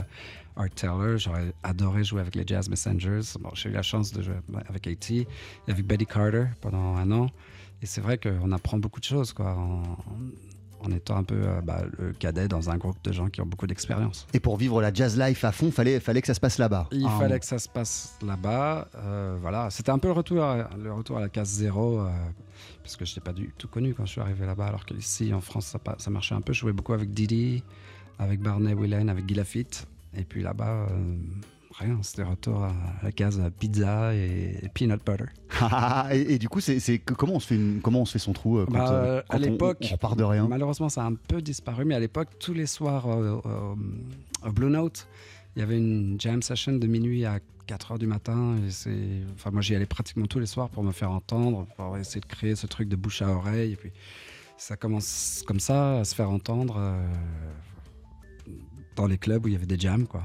Art 0.55 0.69
Taylor. 0.69 1.17
J'aurais 1.17 1.51
adoré 1.63 2.03
jouer 2.03 2.21
avec 2.21 2.35
les 2.35 2.43
Jazz 2.45 2.69
Messengers. 2.69 3.21
J'ai 3.53 3.69
eu 3.69 3.73
la 3.73 3.81
chance 3.81 4.13
de 4.13 4.21
jouer 4.21 4.35
avec 4.69 4.87
A.T. 4.87 5.15
et 5.15 5.27
avec 5.67 5.85
Betty 5.85 6.05
Carter 6.05 6.45
pendant 6.61 6.95
un 6.95 7.11
an. 7.11 7.27
Et 7.81 7.85
c'est 7.85 8.01
vrai 8.01 8.17
qu'on 8.17 8.51
apprend 8.51 8.77
beaucoup 8.77 8.99
de 8.99 9.05
choses 9.05 9.33
quoi, 9.33 9.55
en 10.79 10.91
étant 10.91 11.17
un 11.17 11.23
peu 11.23 11.35
euh, 11.35 11.61
bah, 11.61 11.81
le 11.97 12.13
cadet 12.13 12.47
dans 12.47 12.69
un 12.69 12.77
groupe 12.77 12.97
de 13.03 13.11
gens 13.11 13.27
qui 13.29 13.41
ont 13.41 13.45
beaucoup 13.45 13.65
d'expérience. 13.67 14.27
Et 14.33 14.39
pour 14.39 14.57
vivre 14.57 14.81
la 14.81 14.93
jazz 14.93 15.17
life 15.19 15.43
à 15.43 15.51
fond, 15.51 15.71
fallait, 15.71 15.99
fallait 15.99 16.21
que 16.21 16.27
ça 16.27 16.33
se 16.33 16.39
passe 16.39 16.57
là-bas. 16.57 16.87
Il 16.91 17.05
Ah, 17.07 17.17
fallait 17.19 17.39
que 17.39 17.45
ça 17.45 17.57
se 17.59 17.67
passe 17.67 18.17
là-bas. 18.25 18.87
euh, 18.95 19.37
voilà, 19.41 19.69
c'était 19.69 19.89
un 19.91 19.97
peu 19.99 20.07
le 20.07 20.13
retour, 20.13 20.43
à, 20.43 20.69
le 20.77 20.93
retour 20.93 21.17
à 21.17 21.21
la 21.21 21.29
case 21.29 21.49
zéro, 21.49 21.99
euh, 22.01 22.09
parce 22.83 22.95
que 22.95 23.05
je 23.05 23.11
n'étais 23.11 23.21
pas 23.21 23.33
du 23.33 23.51
tout 23.57 23.67
connu 23.67 23.93
quand 23.93 24.05
je 24.05 24.11
suis 24.11 24.21
arrivé 24.21 24.45
là-bas, 24.45 24.67
alors 24.67 24.85
qu'ici 24.85 25.33
en 25.33 25.41
France 25.41 25.65
ça, 25.65 25.79
ça 25.97 26.09
marchait 26.11 26.35
un 26.35 26.41
peu. 26.41 26.53
Je 26.53 26.59
jouais 26.59 26.73
beaucoup 26.73 26.93
avec 26.93 27.11
Didi, 27.11 27.63
avec 28.19 28.39
Barney 28.41 28.73
Whelan, 28.73 29.07
avec 29.07 29.25
Guy 29.25 29.33
Lafitte, 29.35 29.87
et 30.15 30.23
puis 30.23 30.41
là-bas. 30.43 30.87
Rien, 31.79 31.99
c'était 32.01 32.23
retour 32.23 32.63
à 32.63 32.73
la 33.03 33.11
case 33.11 33.39
pizza 33.59 34.15
et, 34.15 34.57
et 34.63 34.69
peanut 34.73 34.99
butter. 35.05 35.25
et, 36.11 36.33
et 36.33 36.39
du 36.39 36.49
coup, 36.49 36.59
c'est, 36.59 36.97
comment, 36.99 37.33
on 37.35 37.39
se 37.39 37.47
fait 37.47 37.55
une- 37.55 37.81
comment 37.81 38.01
on 38.01 38.05
se 38.05 38.13
fait 38.13 38.19
son 38.19 38.33
trou 38.33 38.57
euh, 38.57 38.65
quand, 38.65 38.73
Bah, 38.73 38.91
euh, 38.91 39.19
à 39.19 39.23
quand 39.23 39.37
on- 39.37 39.41
l'époque, 39.41 39.77
on, 39.83 39.87
repart 39.93 40.17
de 40.17 40.23
rien? 40.23 40.47
Malheureusement, 40.47 40.89
ça 40.89 41.03
a 41.03 41.05
un 41.05 41.13
peu 41.13 41.39
disparu, 41.41 41.85
mais 41.85 41.93
à 41.93 41.99
l'époque, 41.99 42.29
tous 42.39 42.53
les 42.53 42.65
soirs 42.65 43.05
euh, 43.07 43.39
euh, 43.45 43.75
au 44.47 44.51
Blue 44.51 44.71
Note, 44.71 45.07
il 45.55 45.59
y 45.59 45.61
avait 45.61 45.77
une 45.77 46.19
jam 46.19 46.41
session 46.41 46.73
de 46.73 46.87
minuit 46.87 47.25
à 47.25 47.39
4 47.67 47.91
heures 47.91 47.99
du 47.99 48.07
matin. 48.07 48.55
Et 48.67 48.71
c'est... 48.71 49.21
Enfin, 49.35 49.51
moi, 49.51 49.61
j'y 49.61 49.75
allais 49.75 49.85
pratiquement 49.85 50.25
tous 50.25 50.39
les 50.39 50.45
soirs 50.47 50.69
pour 50.69 50.83
me 50.83 50.91
faire 50.91 51.11
entendre, 51.11 51.67
pour 51.77 51.95
essayer 51.97 52.21
de 52.21 52.25
créer 52.25 52.55
ce 52.55 52.65
truc 52.65 52.89
de 52.89 52.95
bouche 52.95 53.21
à 53.21 53.29
oreille. 53.29 53.73
Et 53.73 53.75
puis, 53.75 53.91
ça 54.57 54.77
commence 54.77 55.43
comme 55.45 55.59
ça 55.59 55.99
à 55.99 56.03
se 56.05 56.15
faire 56.15 56.31
entendre 56.31 56.81
dans 58.95 59.05
les 59.05 59.17
clubs 59.19 59.45
où 59.45 59.47
il 59.47 59.53
y 59.53 59.55
avait 59.55 59.65
des 59.67 59.77
jams, 59.79 60.07
quoi. 60.07 60.23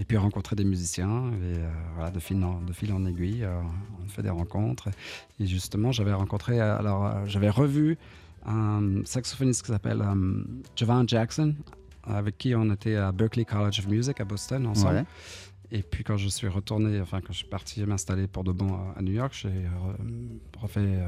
Et 0.00 0.04
puis 0.04 0.16
rencontrer 0.16 0.54
des 0.54 0.64
musiciens, 0.64 1.30
et 1.32 1.58
euh, 1.58 1.68
voilà, 1.96 2.10
de 2.12 2.20
fil 2.20 2.42
en, 2.44 2.60
de 2.60 2.72
fil 2.72 2.92
en 2.92 3.04
aiguille, 3.04 3.42
euh, 3.42 3.60
on 4.04 4.08
fait 4.08 4.22
des 4.22 4.30
rencontres. 4.30 4.88
Et 5.40 5.46
justement, 5.46 5.90
j'avais 5.90 6.12
rencontré, 6.12 6.60
alors 6.60 7.06
euh, 7.06 7.24
j'avais 7.26 7.50
revu 7.50 7.98
un 8.46 9.02
saxophoniste 9.04 9.62
qui 9.62 9.72
s'appelle 9.72 10.02
Javan 10.76 11.06
Jackson, 11.06 11.54
avec 12.04 12.38
qui 12.38 12.54
on 12.54 12.70
était 12.72 12.94
à 12.94 13.10
Berklee 13.12 13.44
College 13.44 13.80
of 13.80 13.88
Music 13.88 14.20
à 14.20 14.24
Boston 14.24 14.66
ensemble. 14.68 14.94
Ouais. 14.98 15.04
Et 15.72 15.82
puis 15.82 16.04
quand 16.04 16.16
je 16.16 16.28
suis 16.28 16.46
retourné, 16.48 17.00
enfin 17.00 17.20
quand 17.20 17.32
je 17.32 17.38
suis 17.38 17.48
parti 17.48 17.84
m'installer 17.84 18.26
pour 18.28 18.44
de 18.44 18.52
bon 18.52 18.72
à- 18.74 18.94
à 18.98 19.02
New 19.02 19.12
York, 19.12 19.32
j'ai 19.34 19.50
refait, 20.62 20.98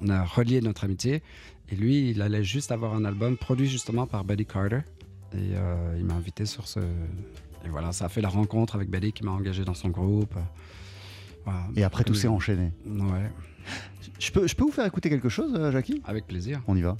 on 0.00 0.08
a 0.08 0.24
relié 0.24 0.60
notre 0.62 0.84
amitié. 0.84 1.22
Et 1.68 1.76
lui, 1.76 2.10
il 2.10 2.22
allait 2.22 2.44
juste 2.44 2.72
avoir 2.72 2.94
un 2.94 3.04
album 3.04 3.36
produit 3.36 3.68
justement 3.68 4.06
par 4.06 4.24
Betty 4.24 4.46
Carter. 4.46 4.80
Et 5.34 5.50
il 5.98 6.04
m'a 6.06 6.14
invité 6.14 6.46
sur 6.46 6.66
ce. 6.66 6.80
Et 7.64 7.68
voilà, 7.68 7.92
ça 7.92 8.06
a 8.06 8.08
fait 8.08 8.20
la 8.20 8.28
rencontre 8.28 8.74
avec 8.74 8.88
Betty 8.90 9.12
qui 9.12 9.24
m'a 9.24 9.32
engagé 9.32 9.64
dans 9.64 9.74
son 9.74 9.88
groupe. 9.88 10.34
Voilà. 11.44 11.60
Et 11.76 11.84
après, 11.84 12.04
tout 12.04 12.12
Oui. 12.12 12.18
s'est 12.18 12.28
enchaîné. 12.28 12.72
Ouais, 12.86 13.30
Je 14.18 14.30
peux, 14.30 14.46
je 14.46 14.54
peux 14.54 14.64
vous 14.64 14.72
faire 14.72 14.84
écouter 14.86 15.08
quelque 15.10 15.28
chose, 15.28 15.52
euh, 15.54 15.70
Jackie? 15.72 16.02
Avec 16.06 16.26
plaisir. 16.26 16.60
On 16.66 16.76
y 16.76 16.82
va. 16.82 16.96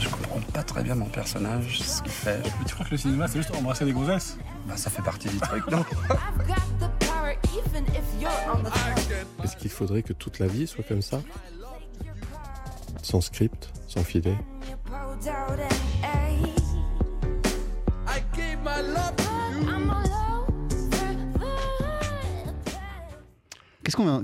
Je 0.00 0.08
comprends 0.08 0.40
pas 0.52 0.62
très 0.62 0.82
bien 0.82 0.94
mon 0.94 1.06
personnage, 1.06 1.80
ce 1.82 2.02
qu'il 2.02 2.10
fait. 2.12 2.40
Mais 2.58 2.64
tu 2.64 2.74
crois 2.74 2.86
que 2.86 2.92
le 2.92 2.96
cinéma, 2.96 3.28
c'est 3.28 3.38
juste 3.38 3.54
embrasser 3.54 3.84
des 3.84 3.92
gonzesses 3.92 4.38
Bah, 4.66 4.76
ça 4.76 4.88
fait 4.90 5.02
partie 5.02 5.28
du 5.28 5.36
truc, 5.38 5.66
non 5.70 5.84
I've 6.08 6.46
got 6.46 6.54
the 6.80 6.90
power 7.06 7.34
even 7.52 7.84
if 7.88 8.02
you're 8.20 8.30
on 8.54 8.62
the 8.62 8.72
phone. 8.72 9.44
Est-ce 9.44 9.56
qu'il 9.56 9.70
faudrait 9.70 10.02
que 10.02 10.12
toute 10.12 10.38
la 10.38 10.46
vie 10.46 10.66
soit 10.66 10.84
comme 10.84 11.02
ça? 11.02 11.20
Sans 13.02 13.20
script, 13.20 13.70
sans 13.88 14.02
filet 14.04 14.36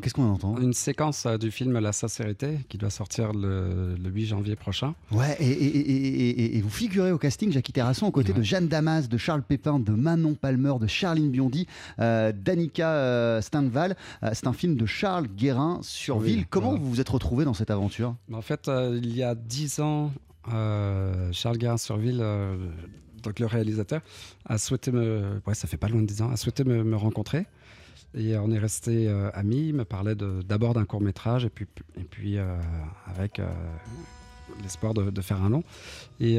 Qu'est-ce 0.00 0.14
qu'on 0.14 0.24
d'entendre? 0.26 0.60
Une 0.60 0.72
séquence 0.72 1.26
euh, 1.26 1.36
du 1.38 1.50
film 1.50 1.78
La 1.78 1.92
Sincérité 1.92 2.58
qui 2.68 2.78
doit 2.78 2.90
sortir 2.90 3.32
le, 3.32 3.94
le 3.96 4.10
8 4.10 4.26
janvier 4.26 4.56
prochain. 4.56 4.94
Ouais, 5.12 5.36
et, 5.40 5.50
et- 5.50 5.76
et- 5.78 6.28
et- 6.44 6.56
et 6.58 6.60
vous 6.62 6.70
figurez 6.70 7.12
au 7.12 7.18
casting 7.18 7.50
Jackie 7.52 7.72
Terrasson 7.72 8.06
aux 8.06 8.10
côtés 8.10 8.32
Ouais. 8.32 8.38
de 8.38 8.42
Jeanne 8.44 8.68
Damas, 8.68 9.08
de 9.08 9.16
Charles 9.18 9.42
Pépin, 9.42 9.78
de 9.78 9.92
Manon 9.92 10.34
Palmer, 10.34 10.74
de 10.80 10.86
Charline 10.86 11.30
Biondi, 11.30 11.66
euh, 11.98 12.32
d'Annika 12.32 12.90
euh, 12.92 13.40
Steinval. 13.40 13.96
Euh, 14.22 14.30
c'est 14.32 14.46
un 14.46 14.52
film 14.52 14.76
de 14.76 14.86
Charles 14.86 15.26
Guérin 15.26 15.80
sur 15.82 16.18
Oui, 16.18 16.26
Ville. 16.26 16.46
Comment 16.48 16.76
vous 16.76 16.88
vous 16.90 17.00
êtes 17.00 17.08
retrouvé 17.08 17.44
dans 17.44 17.54
cette 17.54 17.70
aventure? 17.70 18.14
En 18.32 18.42
fait, 18.42 18.70
il 18.92 19.14
y 19.16 19.22
a 19.22 19.34
10 19.34 19.80
ans, 19.80 20.12
Charles 21.32 21.58
Guérin-Surville, 21.58 22.24
donc 23.22 23.40
le 23.40 23.46
réalisateur, 23.46 24.00
a 24.44 24.58
souhaité 24.58 24.92
me. 24.92 25.40
Ouais, 25.46 25.54
ça 25.54 25.66
fait 25.66 25.76
pas 25.76 25.88
loin 25.88 26.02
de 26.02 26.06
10 26.06 26.22
ans, 26.22 26.30
a 26.30 26.36
souhaité 26.36 26.64
me, 26.64 26.84
me 26.84 26.96
rencontrer. 26.96 27.46
Et 28.16 28.36
on 28.38 28.50
est 28.50 28.58
resté 28.58 29.08
euh, 29.08 29.30
amis. 29.34 29.68
Il 29.68 29.74
me 29.74 29.84
parlait 29.84 30.14
d'abord 30.14 30.74
d'un 30.74 30.84
court 30.86 31.02
métrage 31.02 31.44
et 31.44 31.50
puis, 31.50 32.38
euh, 32.38 32.56
avec 33.06 33.38
euh, 33.38 33.46
l'espoir 34.62 34.94
de, 34.94 35.20
faire 35.20 35.42
un 35.42 35.50
long. 35.50 35.62
Et 36.18 36.38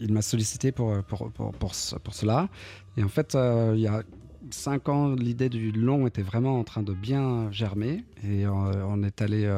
il 0.00 0.12
m'a 0.12 0.22
sollicité 0.22 0.72
pour, 0.72 1.02
pour, 1.04 1.30
pour, 1.30 1.52
pour, 1.52 1.74
ce- 1.74 1.96
pour 1.96 2.14
cela. 2.14 2.48
Et 2.96 3.04
en 3.04 3.08
fait, 3.08 3.36
il 3.74 3.80
y 3.80 3.86
a 3.86 4.02
cinq 4.50 4.88
ans, 4.88 5.14
l'idée 5.14 5.48
du 5.48 5.70
long 5.72 6.06
était 6.06 6.22
vraiment 6.22 6.58
en 6.58 6.64
train 6.64 6.82
de 6.82 6.92
bien 6.92 7.50
germer. 7.52 8.04
Et 8.24 8.46
on 8.48 9.02
est 9.04 9.22
allé 9.22 9.48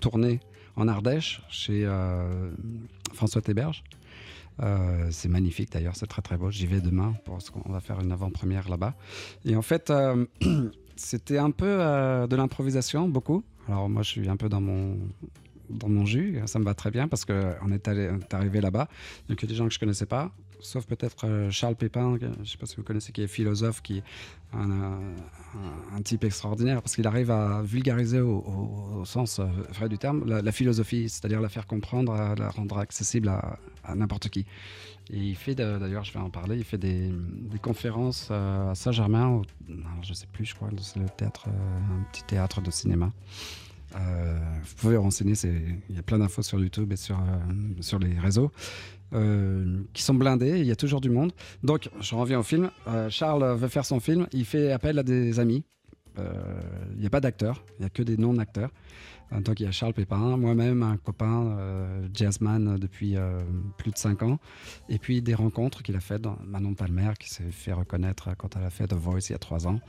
tourner 0.00 0.38
en 0.76 0.86
Ardèche 0.86 1.42
chez 1.48 1.88
François 3.12 3.40
Théberge. 3.42 3.82
Euh, 4.62 5.08
c'est 5.10 5.28
magnifique 5.28 5.72
d'ailleurs, 5.72 5.96
c'est 5.96 6.06
très 6.06 6.22
très 6.22 6.36
beau. 6.36 6.50
J'y 6.50 6.66
vais 6.66 6.80
demain 6.80 7.14
parce 7.24 7.50
qu'on 7.50 7.70
va 7.70 7.80
faire 7.80 8.00
une 8.00 8.12
avant-première 8.12 8.68
là-bas. 8.68 8.94
Et 9.44 9.56
en 9.56 9.62
fait, 9.62 9.90
euh, 9.90 10.26
c'était 10.96 11.38
un 11.38 11.50
peu 11.50 11.66
euh, 11.80 12.26
de 12.26 12.36
l'improvisation, 12.36 13.08
beaucoup. 13.08 13.42
Alors 13.68 13.88
moi, 13.88 14.02
je 14.02 14.10
suis 14.10 14.28
un 14.28 14.36
peu 14.36 14.48
dans 14.48 14.60
mon 14.60 14.98
dans 15.70 15.88
mon 15.88 16.04
jus, 16.04 16.40
ça 16.44 16.58
me 16.58 16.64
va 16.64 16.74
très 16.74 16.90
bien 16.90 17.08
parce 17.08 17.24
qu'on 17.24 17.72
est, 17.72 17.88
est 17.88 18.34
arrivé 18.34 18.60
là-bas. 18.60 18.86
Il 19.28 19.34
n'y 19.34 19.38
a 19.42 19.46
des 19.46 19.54
gens 19.54 19.66
que 19.66 19.72
je 19.72 19.78
connaissais 19.78 20.04
pas, 20.04 20.30
sauf 20.64 20.86
peut-être 20.86 21.26
euh, 21.26 21.50
Charles 21.50 21.76
Pépin, 21.76 22.16
je 22.20 22.26
ne 22.26 22.44
sais 22.44 22.56
pas 22.56 22.66
si 22.66 22.76
vous 22.76 22.82
connaissez, 22.82 23.12
qui 23.12 23.22
est 23.22 23.26
philosophe, 23.26 23.82
qui 23.82 23.98
est 23.98 24.02
un, 24.52 25.00
type 26.02 26.24
extraordinaire 26.24 26.82
parce 26.82 26.94
qu'il 26.96 27.06
arrive 27.06 27.30
à 27.30 27.62
vulgariser 27.62 28.20
au, 28.20 29.02
sens 29.04 29.38
euh, 29.38 29.44
vrai 29.72 29.88
du 29.88 29.96
terme 29.96 30.24
la, 30.26 30.52
philosophie, 30.52 31.08
c'est-à-dire 31.08 31.40
la 31.40 31.48
faire 31.48 31.66
comprendre, 31.66 32.14
la 32.36 32.48
rendre 32.50 32.78
accessible 32.78 33.28
à, 33.28 33.58
n'importe 33.94 34.28
qui. 34.28 34.46
Et 35.10 35.18
il 35.18 35.36
fait, 35.36 35.54
d'ailleurs, 35.54 36.04
je 36.04 36.12
vais 36.12 36.18
en 36.20 36.30
parler, 36.30 36.56
il 36.56 36.64
fait 36.64 36.78
des, 36.78 37.10
des 37.10 37.58
conférences 37.58 38.28
euh, 38.30 38.70
à 38.70 38.74
Saint-Germain, 38.74 39.42
je 40.02 40.14
sais 40.14 40.26
plus, 40.26 40.44
je 40.46 40.54
crois, 40.54 40.70
c'est 40.78 40.98
le 40.98 41.08
théâtre, 41.08 41.48
un 41.48 42.02
petit 42.10 42.24
théâtre 42.24 42.60
de 42.60 42.70
cinéma. 42.70 43.12
Euh, 43.96 44.38
vous 44.64 44.74
pouvez 44.76 44.96
renseigner, 44.96 45.34
il 45.88 45.96
y 45.96 45.98
a 45.98 46.02
plein 46.02 46.18
d'infos 46.18 46.42
sur 46.42 46.58
YouTube 46.58 46.92
et 46.92 46.96
sur, 46.96 47.18
euh, 47.18 47.80
sur 47.80 47.98
les 47.98 48.18
réseaux 48.18 48.50
euh, 49.12 49.82
qui 49.92 50.02
sont 50.02 50.14
blindés, 50.14 50.58
il 50.58 50.66
y 50.66 50.72
a 50.72 50.76
toujours 50.76 51.00
du 51.00 51.10
monde. 51.10 51.32
Donc, 51.62 51.90
je 52.00 52.14
reviens 52.14 52.40
au 52.40 52.42
film. 52.42 52.70
Charles 53.08 53.56
veut 53.56 53.68
faire 53.68 53.84
son 53.84 54.00
film, 54.00 54.26
il 54.32 54.44
fait 54.44 54.72
appel 54.72 54.98
à 54.98 55.02
des 55.02 55.38
amis. 55.38 55.64
Il 56.16 57.00
n'y 57.00 57.06
a 57.06 57.10
pas 57.10 57.20
d'acteurs, 57.20 57.64
il 57.78 57.82
n'y 57.82 57.86
a 57.86 57.90
que 57.90 58.02
des 58.02 58.16
non-acteurs. 58.16 58.70
Donc, 59.32 59.60
il 59.60 59.64
y 59.64 59.66
a 59.66 59.72
Charles 59.72 59.94
Pépin, 59.94 60.36
moi-même, 60.36 60.82
un 60.82 60.96
copain 60.96 61.56
euh, 61.58 62.06
jazzman 62.12 62.78
depuis 62.78 63.16
euh, 63.16 63.42
plus 63.78 63.90
de 63.90 63.98
5 63.98 64.22
ans, 64.22 64.38
et 64.88 64.98
puis 64.98 65.22
des 65.22 65.34
rencontres 65.34 65.82
qu'il 65.82 65.96
a 65.96 66.00
faites, 66.00 66.22
Manon 66.44 66.74
Palmer, 66.74 67.12
qui 67.18 67.30
s'est 67.30 67.50
fait 67.50 67.72
reconnaître 67.72 68.30
quand 68.36 68.56
elle 68.56 68.64
a 68.64 68.70
fait 68.70 68.86
The 68.86 68.94
Voice 68.94 69.28
il 69.30 69.32
y 69.32 69.34
a 69.34 69.38
3 69.38 69.66
ans. 69.66 69.80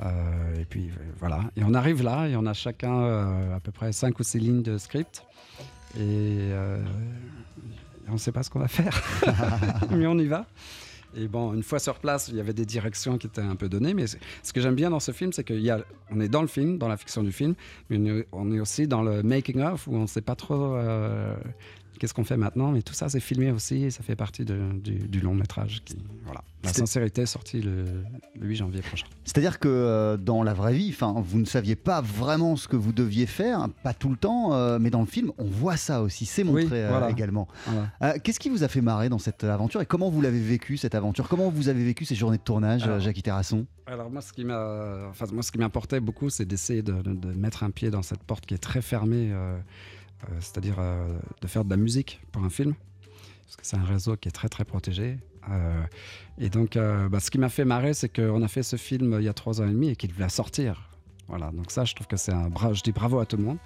Euh, 0.00 0.60
et 0.60 0.64
puis 0.64 0.90
voilà. 1.18 1.44
Et 1.56 1.64
on 1.64 1.74
arrive 1.74 2.02
là 2.02 2.26
et 2.26 2.36
on 2.36 2.46
a 2.46 2.54
chacun 2.54 3.02
euh, 3.02 3.56
à 3.56 3.60
peu 3.60 3.70
près 3.70 3.92
5 3.92 4.18
ou 4.18 4.22
6 4.22 4.38
lignes 4.38 4.62
de 4.62 4.78
script. 4.78 5.24
Et 5.98 6.50
on 8.08 8.12
ne 8.12 8.18
sait 8.18 8.32
pas 8.32 8.42
ce 8.42 8.50
qu'on 8.50 8.60
va 8.60 8.68
faire. 8.68 9.02
mais 9.90 10.06
on 10.06 10.18
y 10.18 10.26
va. 10.26 10.46
Et 11.16 11.26
bon, 11.26 11.52
une 11.54 11.62
fois 11.62 11.78
sur 11.78 11.98
place, 11.98 12.28
il 12.28 12.36
y 12.36 12.40
avait 12.40 12.52
des 12.52 12.66
directions 12.66 13.18
qui 13.18 13.26
étaient 13.26 13.40
un 13.40 13.56
peu 13.56 13.68
données. 13.68 13.94
Mais 13.94 14.06
ce 14.06 14.52
que 14.52 14.60
j'aime 14.60 14.74
bien 14.74 14.90
dans 14.90 15.00
ce 15.00 15.12
film, 15.12 15.32
c'est 15.32 15.44
qu'on 15.44 16.20
est 16.20 16.28
dans 16.28 16.42
le 16.42 16.48
film, 16.48 16.78
dans 16.78 16.88
la 16.88 16.96
fiction 16.96 17.22
du 17.22 17.32
film, 17.32 17.54
mais 17.88 17.98
on 17.98 18.06
est, 18.06 18.26
on 18.32 18.52
est 18.52 18.60
aussi 18.60 18.86
dans 18.86 19.02
le 19.02 19.22
making 19.22 19.60
of 19.62 19.86
où 19.86 19.96
on 19.96 20.02
ne 20.02 20.06
sait 20.06 20.20
pas 20.20 20.36
trop 20.36 20.76
euh, 20.76 21.34
qu'est-ce 22.00 22.14
qu'on 22.14 22.24
fait 22.24 22.36
maintenant. 22.36 22.72
Mais 22.72 22.82
tout 22.82 22.94
ça, 22.94 23.08
c'est 23.08 23.20
filmé 23.20 23.52
aussi 23.52 23.84
et 23.84 23.90
ça 23.90 24.02
fait 24.02 24.16
partie 24.16 24.44
de- 24.44 24.72
du, 24.82 24.94
du 25.06 25.20
long 25.20 25.34
métrage. 25.34 25.82
Qui, 25.84 25.96
voilà. 26.24 26.42
La 26.64 26.72
sincérité 26.74 27.22
est 27.22 27.26
sortie 27.26 27.62
le, 27.62 27.84
le 28.38 28.46
8 28.46 28.56
janvier 28.56 28.82
prochain. 28.82 29.06
C'est-à-dire 29.24 29.58
que 29.60 29.68
euh, 29.68 30.16
dans 30.18 30.42
la 30.42 30.52
vraie 30.52 30.74
vie, 30.74 30.94
vous 31.24 31.38
ne 31.38 31.44
saviez 31.46 31.74
pas 31.76 32.00
vraiment 32.02 32.56
ce 32.56 32.68
que 32.68 32.76
vous 32.76 32.92
deviez 32.92 33.24
faire, 33.26 33.66
pas 33.82 33.94
tout 33.94 34.10
le 34.10 34.16
temps, 34.16 34.52
euh, 34.52 34.78
mais 34.78 34.90
dans 34.90 35.00
le 35.00 35.06
film, 35.06 35.32
on 35.38 35.44
voit 35.46 35.76
ça 35.78 36.02
aussi, 36.02 36.26
c'est 36.26 36.44
montré 36.44 36.64
Oui, 36.64 36.68
euh, 36.74 37.08
également. 37.08 37.48
Voilà. 37.66 38.18
Qu'est-ce 38.18 38.38
qui 38.40 38.50
vous 38.50 38.62
a 38.64 38.68
fait 38.68 38.80
marrer 38.82 39.08
dans 39.08 39.18
cette 39.18 39.44
aventure 39.44 39.80
et 39.80 39.86
comment 39.86 40.10
vous 40.10 40.20
l'avez 40.20 40.40
vécu 40.40 40.76
cette 40.76 40.94
aventure? 40.94 41.28
Comment 41.28 41.48
vous 41.48 41.68
avez 41.68 41.82
vécu 41.84 42.04
ces 42.04 42.14
journées 42.14 42.36
de 42.38 42.42
tournage, 42.42 42.82
Alors, 42.82 43.00
Jackie 43.00 43.22
Terrasson? 43.22 43.64
Alors 43.86 44.10
moi, 44.10 44.20
ce 44.20 44.32
qui 44.32 44.44
m'a, 44.44 45.08
enfin 45.10 45.26
moi, 45.32 45.42
ce 45.42 45.50
qui 45.50 45.58
m'importait 45.58 46.00
beaucoup, 46.00 46.28
c'est 46.30 46.44
d'essayer 46.44 46.82
de, 46.82 46.92
de- 47.02 47.14
de 47.14 47.32
mettre 47.32 47.64
un 47.64 47.70
pied 47.70 47.90
dans 47.90 48.02
cette 48.02 48.22
porte 48.22 48.44
qui 48.46 48.54
est 48.54 48.58
très 48.58 48.82
fermée, 48.82 49.32
c'est-à-dire 50.40 50.76
euh, 50.78 51.18
de 51.40 51.46
faire 51.46 51.64
de 51.64 51.70
la 51.70 51.76
musique 51.76 52.20
pour 52.32 52.42
un 52.44 52.50
film, 52.50 52.74
parce 53.44 53.56
que 53.56 53.66
c'est 53.66 53.76
un 53.76 53.84
réseau 53.84 54.16
qui 54.16 54.28
est 54.28 54.32
très 54.32 54.48
très 54.48 54.64
protégé. 54.64 55.18
Euh, 55.50 55.82
et 56.38 56.50
donc, 56.50 56.76
euh, 56.76 57.08
bah, 57.08 57.20
ce 57.20 57.30
qui 57.30 57.38
m'a 57.38 57.48
fait 57.48 57.64
marrer, 57.64 57.94
c'est 57.94 58.08
qu'on 58.08 58.42
a 58.42 58.48
fait 58.48 58.62
ce 58.62 58.76
film 58.76 59.16
il 59.18 59.24
y 59.24 59.28
a 59.28 59.32
trois 59.32 59.60
ans 59.60 59.66
et 59.66 59.72
demi 59.72 59.88
et 59.88 59.96
qu'il 59.96 60.12
va 60.12 60.28
sortir. 60.28 60.90
Voilà. 61.28 61.50
Donc 61.52 61.70
ça, 61.70 61.84
je 61.84 61.94
trouve 61.94 62.06
que 62.06 62.16
c'est 62.16 62.32
un 62.32 62.48
bravo. 62.48 62.74
Je 62.74 62.82
dis 62.82 62.92
bravo 62.92 63.18
à 63.18 63.26
tout 63.26 63.36
le 63.36 63.44
monde. 63.44 63.58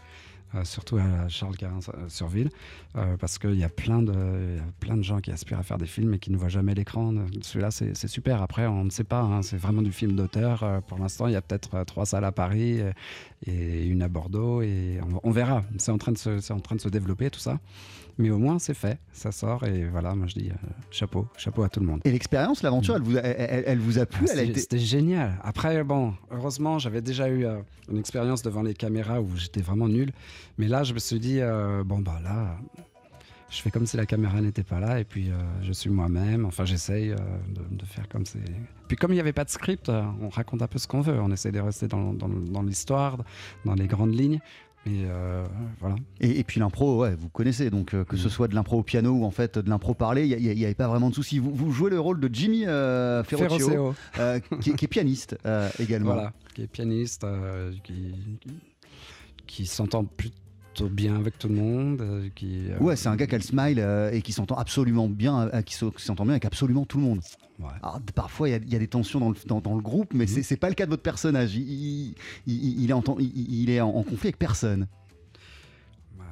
Euh, 0.54 0.64
surtout 0.64 0.96
à 0.98 1.28
Charles 1.28 1.56
Garin 1.56 1.78
euh, 1.88 2.48
euh, 2.96 3.16
parce 3.16 3.38
qu'il 3.38 3.54
y, 3.58 3.64
a 3.64 3.68
plein 3.68 4.02
de- 4.02 4.58
plein 4.80 4.96
de 4.96 5.02
gens 5.02 5.20
qui 5.20 5.30
aspirent 5.30 5.58
à 5.58 5.62
faire 5.62 5.78
des 5.78 5.86
films 5.86 6.14
et 6.14 6.18
qui 6.18 6.30
ne 6.30 6.36
voient 6.36 6.48
jamais 6.48 6.74
l'écran. 6.74 7.12
Celui-là, 7.42 7.70
c'est 7.70 8.08
super. 8.08 8.42
Après, 8.42 8.66
on 8.66 8.84
ne 8.84 8.90
sait 8.90 9.04
pas, 9.04 9.20
hein, 9.20 9.42
c'est 9.42 9.56
vraiment 9.56 9.82
du 9.82 9.92
film 9.92 10.14
d'auteur. 10.16 10.82
Pour 10.86 10.98
l'instant, 10.98 11.26
il 11.26 11.32
y 11.32 11.36
a 11.36 11.42
peut-être 11.42 11.84
trois 11.84 12.06
salles 12.06 12.24
à 12.24 12.32
Paris 12.32 12.80
et 13.46 13.86
une 13.86 14.02
à 14.02 14.08
Bordeaux, 14.08 14.62
et 14.62 15.00
on, 15.02 15.20
on 15.28 15.30
verra. 15.30 15.64
C'est 15.78 15.90
en, 15.90 15.94
en 15.94 15.98
train 15.98 16.12
de 16.12 16.80
se 16.80 16.88
développer, 16.88 17.30
tout 17.30 17.40
ça. 17.40 17.58
Mais 18.18 18.30
au 18.30 18.38
moins, 18.38 18.58
c'est 18.60 18.74
fait, 18.74 18.98
ça 19.12 19.32
sort, 19.32 19.64
et 19.64 19.86
voilà, 19.88 20.14
moi 20.14 20.26
je 20.28 20.34
dis 20.34 20.48
euh, 20.50 20.54
chapeau, 20.90 21.26
chapeau 21.36 21.64
à 21.64 21.68
tout 21.68 21.80
le 21.80 21.86
monde. 21.86 22.00
Et 22.04 22.12
l'expérience, 22.12 22.62
l'aventure, 22.62 22.94
elle, 22.96 23.02
vous 23.02 23.16
a- 23.16 23.20
elle, 23.22 23.64
elle- 23.66 23.78
vous 23.78 23.98
a 23.98 24.06
plu 24.06 24.26
Ah, 24.32 24.40
été... 24.42 24.60
C'était 24.60 24.78
génial. 24.78 25.38
Après, 25.42 25.82
bon, 25.82 26.14
heureusement, 26.30 26.78
j'avais 26.78 27.02
déjà 27.02 27.28
eu 27.28 27.44
euh, 27.44 27.58
une 27.90 27.98
expérience 27.98 28.42
devant 28.42 28.62
les 28.62 28.74
caméras 28.74 29.20
où 29.20 29.28
j'étais 29.36 29.62
vraiment 29.62 29.88
nul. 29.88 30.12
Mais 30.58 30.68
là, 30.68 30.84
je 30.84 30.94
me 30.94 30.98
suis 31.00 31.18
dit, 31.18 31.40
euh, 31.40 31.82
bon, 31.84 31.98
bah 31.98 32.20
là, 32.22 32.56
je 33.50 33.60
fais 33.62 33.70
comme 33.70 33.86
si 33.86 33.96
la 33.96 34.06
caméra 34.06 34.40
n'était 34.40 34.64
pas 34.64 34.80
là 34.80 34.98
et 35.00 35.04
puis 35.04 35.30
je 35.62 35.72
suis 35.72 35.90
moi-même. 35.90 36.44
Enfin, 36.44 36.64
j'essaye 36.64 37.10
de, 37.10 37.76
de 37.76 37.84
faire 37.84 38.08
comme 38.08 38.26
c'est. 38.26 38.38
Puis, 38.88 38.96
comme 38.96 39.12
il 39.12 39.14
n'y 39.14 39.20
avait 39.20 39.32
pas 39.32 39.44
de 39.44 39.50
script, 39.50 39.88
on 40.20 40.28
raconte 40.28 40.60
un 40.62 40.66
peu 40.66 40.78
ce 40.78 40.86
qu'on 40.88 41.00
veut. 41.00 41.18
On 41.20 41.30
essaie 41.32 41.52
de 41.52 41.60
rester 41.60 41.86
dans, 41.88 42.12
dans- 42.12 42.28
dans 42.28 42.62
l'histoire, 42.62 43.18
dans 43.64 43.74
les 43.74 43.86
grandes 43.86 44.14
lignes. 44.14 44.40
Euh, 44.86 45.44
voilà. 45.80 45.96
Et, 46.20 46.38
et 46.40 46.44
puis 46.44 46.60
l'impro, 46.60 47.00
ouais, 47.00 47.14
vous 47.14 47.28
connaissez, 47.30 47.70
donc 47.70 47.94
euh, 47.94 48.04
que 48.04 48.16
ce 48.18 48.26
Mm. 48.26 48.30
soit 48.30 48.48
de 48.48 48.54
l'impro 48.54 48.78
au 48.78 48.82
piano 48.82 49.12
ou 49.12 49.24
en 49.24 49.30
fait 49.30 49.58
de 49.58 49.68
l'impro 49.70 49.94
parlé, 49.94 50.26
il 50.26 50.38
n'y 50.56 50.64
avait 50.64 50.74
pas 50.74 50.88
vraiment 50.88 51.08
de 51.10 51.14
souci. 51.14 51.38
Vous, 51.38 51.54
vous 51.54 51.72
jouez 51.72 51.90
le 51.90 51.98
rôle 52.00 52.20
de 52.20 52.28
Jimmy 52.32 52.64
euh, 52.66 53.22
euh, 53.22 54.40
qui, 54.60 54.70
est- 54.70 54.74
qui 54.74 54.84
est 54.84 54.88
pianiste 54.88 55.36
également. 55.78 56.12
Voilà, 56.14 56.32
qui 56.54 56.62
est 56.62 56.66
pianiste, 56.66 57.24
qui, 57.82 58.14
qui, 58.40 58.50
qui 59.46 59.66
s'entend 59.66 60.04
plutôt 60.04 60.36
bien 60.82 61.16
avec 61.16 61.38
tout 61.38 61.48
le 61.48 61.54
monde. 61.54 62.00
euh, 62.00 62.28
qui, 62.34 62.70
euh, 62.70 62.78
Ouais, 62.78 62.96
c'est 62.96 63.08
un 63.08 63.16
gars 63.16 63.26
qui 63.26 63.34
a 63.34 63.38
le 63.38 63.44
smile 63.44 63.78
euh, 63.80 64.10
et 64.10 64.22
qui 64.22 64.32
s'entend 64.32 64.56
absolument 64.56 65.08
bien, 65.08 65.50
qui 65.64 65.74
s'entend 65.74 66.24
bien 66.24 66.32
avec 66.32 66.44
absolument 66.44 66.84
tout 66.84 66.98
le 66.98 67.04
monde. 67.04 67.20
ouais. 67.60 67.66
Alors, 67.82 68.00
d- 68.00 68.12
parfois, 68.14 68.48
il 68.48 68.52
y 68.52 68.54
a- 68.54 68.58
il 68.58 68.72
y, 68.72 68.76
a 68.76 68.78
des 68.78 68.88
tensions 68.88 69.20
dans 69.20 69.30
le, 69.30 69.36
dans, 69.46 69.60
dans 69.60 69.74
le 69.74 69.82
groupe, 69.82 70.12
mais 70.14 70.26
c'est 70.26 70.42
c'est 70.42 70.56
pas 70.56 70.68
le 70.68 70.74
cas 70.74 70.84
de 70.86 70.90
votre 70.90 71.02
personnage. 71.02 71.54
Il, 71.54 72.14
il- 72.46 72.90
est, 72.90 72.92
en, 72.92 73.02
il- 73.18 73.62
il 73.62 73.70
est 73.70 73.80
en, 73.80 73.88
en 73.90 74.02
conflit 74.02 74.28
avec 74.28 74.38
personne. 74.38 74.86
Bah, 76.18 76.24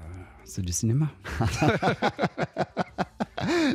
c'est 0.45 0.63
du 0.65 0.73
cinéma. 0.73 1.09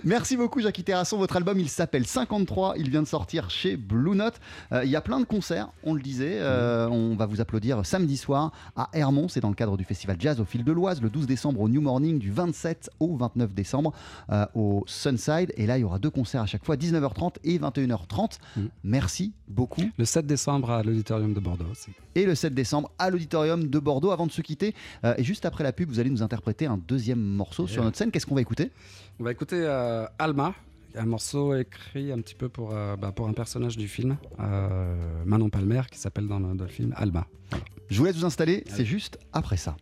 Merci 0.04 0.38
beaucoup 0.38 0.62
Jackie 0.62 0.84
Terrasson. 0.84 1.18
Votre 1.18 1.38
album 1.38 1.60
il 1.60 1.70
s'appelle 1.70 2.06
53. 2.06 2.76
Il 2.78 2.90
vient 2.90 3.02
de 3.02 3.08
sortir 3.08 3.50
chez 3.50 3.78
Blue 3.78 4.16
Note. 4.16 4.36
Euh, 4.72 4.84
il 4.84 4.90
y 4.90 4.96
a 4.96 5.02
plein 5.02 5.20
de 5.20 5.26
concerts, 5.26 5.70
on 5.84 5.94
le 5.94 6.02
disait. 6.02 6.38
Euh, 6.40 6.88
on 6.90 7.16
va 7.16 7.26
vous 7.26 7.42
applaudir 7.42 7.86
samedi 7.86 8.18
soir 8.18 8.52
à 8.76 8.90
Hermont. 8.94 9.28
C'est 9.28 9.40
dans 9.40 9.50
le 9.50 9.56
cadre 9.56 9.78
du 9.78 9.84
festival 9.84 10.18
Jazz 10.20 10.40
au 10.40 10.46
fil 10.46 10.64
de 10.64 10.72
l'Oise. 10.72 11.02
Le 11.02 11.10
12 11.10 11.26
décembre 11.28 11.62
au 11.62 11.70
New 11.70 11.82
Morning. 11.82 12.20
Du 12.20 12.32
27 12.32 12.90
au 13.00 13.16
29 13.16 13.54
décembre 13.54 13.94
euh, 14.32 14.46
au 14.56 14.84
Sunside. 14.88 15.54
Et 15.58 15.66
là 15.66 15.78
il 15.78 15.82
y 15.82 15.84
aura 15.84 16.00
deux 16.00 16.10
concerts 16.10 16.42
à 16.42 16.46
chaque 16.46 16.66
fois 16.66 16.76
19h30 16.76 17.36
et 17.44 17.58
21h30. 17.58 18.40
Merci 18.84 19.34
beaucoup. 19.48 19.84
Le 19.98 20.06
7 20.06 20.26
décembre 20.26 20.72
à 20.72 20.84
l'Auditorium 20.84 21.34
de 21.34 21.40
Bordeaux 21.40 21.68
aussi. 21.72 21.92
Et 22.16 22.26
le 22.26 22.36
7 22.36 22.54
décembre 22.54 22.92
à 23.00 23.10
l'Auditorium 23.10 23.68
de 23.68 23.80
Bordeaux. 23.80 24.12
Avant 24.12 24.28
de 24.28 24.32
se 24.32 24.42
quitter, 24.42 24.74
et 25.18 25.24
juste 25.24 25.46
après 25.46 25.64
la 25.64 25.72
pub, 25.72 25.90
vous 25.90 26.00
allez 26.00 26.10
nous 26.10 26.24
interpréter 26.24 26.66
un 26.66 26.78
deuxième 26.78 27.22
morceau 27.22 27.68
sur 27.68 27.84
notre 27.84 27.98
scène. 27.98 28.12
Qu'est-ce 28.12 28.26
qu'on 28.26 28.36
va 28.36 28.42
écouter? 28.42 28.72
On 29.20 29.24
va 29.24 29.32
écouter 29.32 29.58
euh, 29.60 30.06
Alma, 30.20 30.54
un 30.96 31.06
morceau 31.06 31.56
écrit 31.56 32.12
un 32.12 32.20
petit 32.22 32.36
peu 32.36 32.50
pour, 32.50 32.72
euh, 32.74 32.96
bah, 32.96 33.12
pour 33.12 33.28
un 33.28 33.34
personnage 33.34 33.78
du 33.78 33.88
film, 33.88 34.18
euh, 34.40 35.24
Manon 35.26 35.50
Palmer, 35.50 35.82
qui 35.92 35.98
s'appelle 36.00 36.28
dans, 36.28 36.40
le- 36.40 36.56
dans 36.56 36.66
le 36.66 36.70
film 36.70 36.94
Alma. 36.96 37.26
Voilà. 37.50 37.66
Je 37.90 37.98
vous 37.98 38.06
laisse 38.06 38.16
vous 38.18 38.26
installer, 38.26 38.64
c'est 38.68 38.86
juste 38.86 39.18
après 39.34 39.58
ça. 39.58 39.76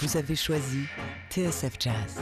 Vous 0.00 0.16
avez 0.16 0.36
choisi 0.36 0.80
TSF 1.30 1.76
Jazz. 1.80 2.20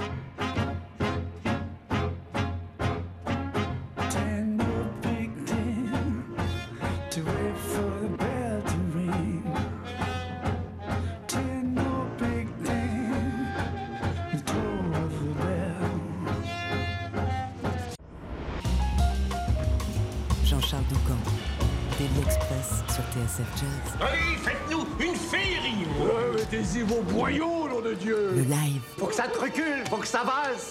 Faut 29.88 29.98
que 29.98 30.06
ça 30.06 30.24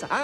hein? 0.09 0.17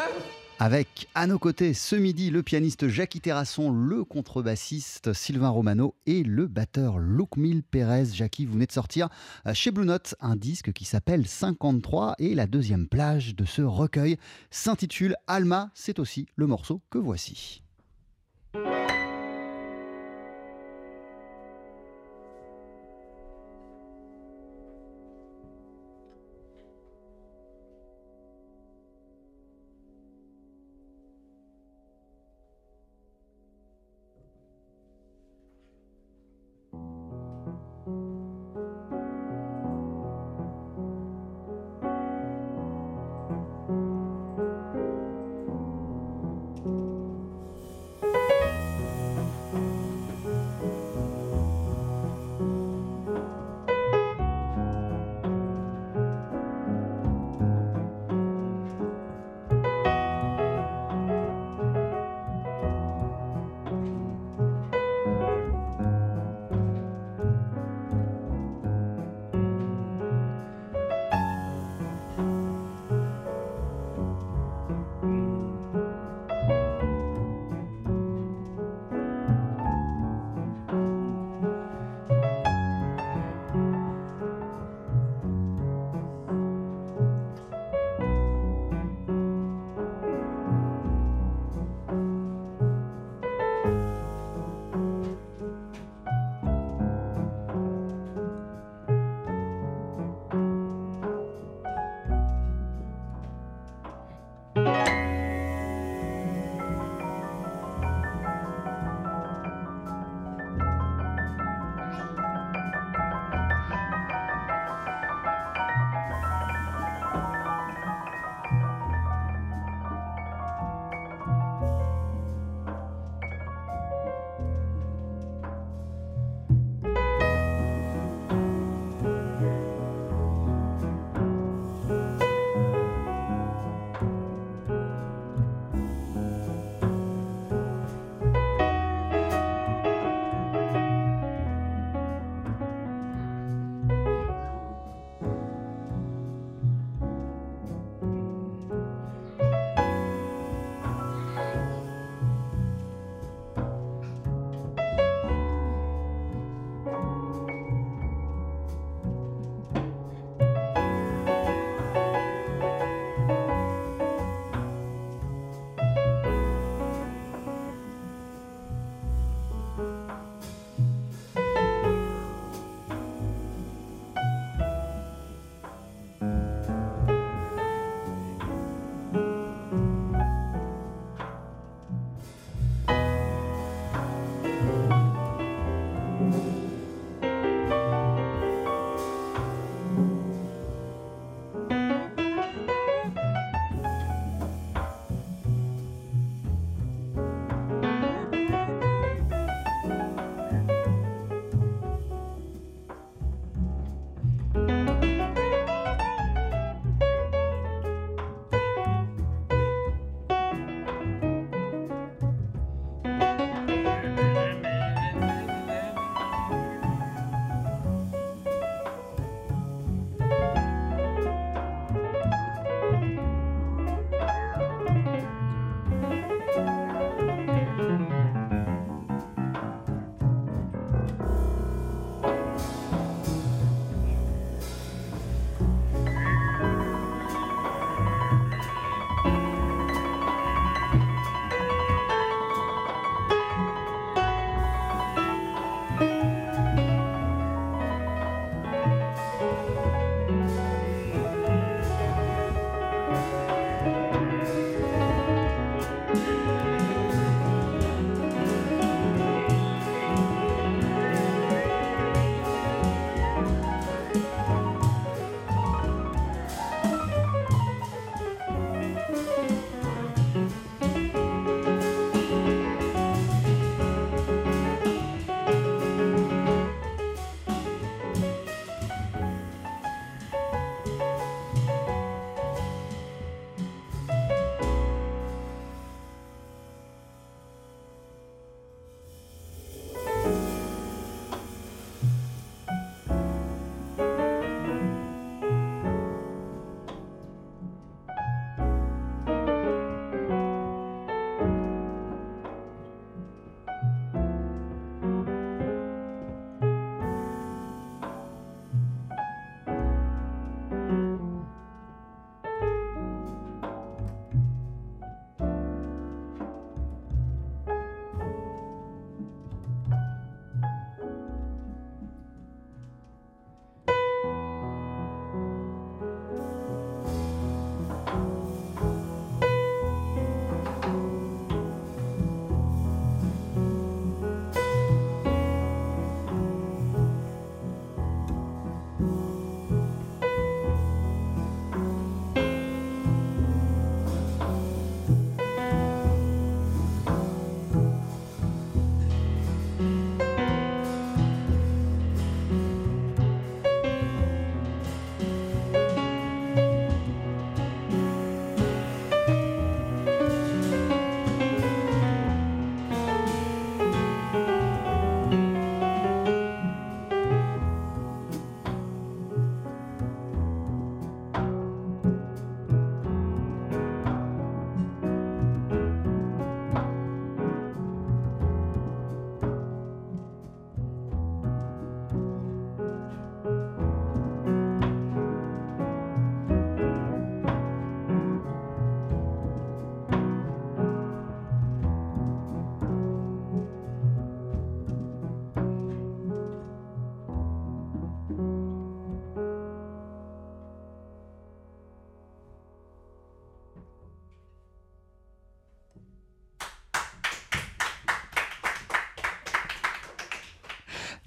Avec 0.59 1.07
à 1.13 1.27
nos 1.27 1.37
côtés 1.37 1.73
ce 1.73 1.95
midi 1.95 2.31
le 2.31 2.41
pianiste 2.41 2.87
Jackie 2.87 3.21
Terrasson, 3.21 3.71
le 3.71 4.03
contrebassiste 4.03 5.13
Sylvain 5.13 5.49
Romano 5.49 5.95
et 6.07 6.23
le 6.23 6.47
batteur 6.47 6.97
Luc 6.97 7.37
Mille 7.37 7.63
Pérez. 7.63 8.05
Jackie, 8.13 8.45
vous 8.45 8.53
venez 8.53 8.65
de 8.65 8.71
sortir 8.71 9.09
euh, 9.45 9.53
chez 9.53 9.71
Blue 9.71 9.85
Note 9.85 10.15
un 10.19 10.35
disque 10.35 10.73
qui 10.73 10.83
s'appelle 10.83 11.27
53 11.27 12.15
et 12.17 12.33
la 12.33 12.47
deuxième 12.47 12.87
plage 12.87 13.35
de 13.35 13.45
ce 13.45 13.61
recueil 13.61 14.17
s'intitule 14.49 15.15
Alma. 15.27 15.69
C'est 15.73 15.99
aussi 15.99 16.25
le 16.35 16.47
morceau 16.47 16.81
que 16.89 16.97
voici. 16.97 17.61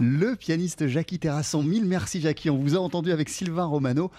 Le 0.03 0.35
pianiste 0.35 0.87
Jackie 0.87 1.19
Terrasson. 1.19 1.63
Mille 1.63 1.85
merci 1.85 2.23
Jackie. 2.23 2.49
On 2.49 2.57
vous 2.57 2.75
a 2.75 2.79
entendu 2.79 3.13
avec 3.13 3.29
Sylvain 3.29 3.67
Romano 3.67 4.11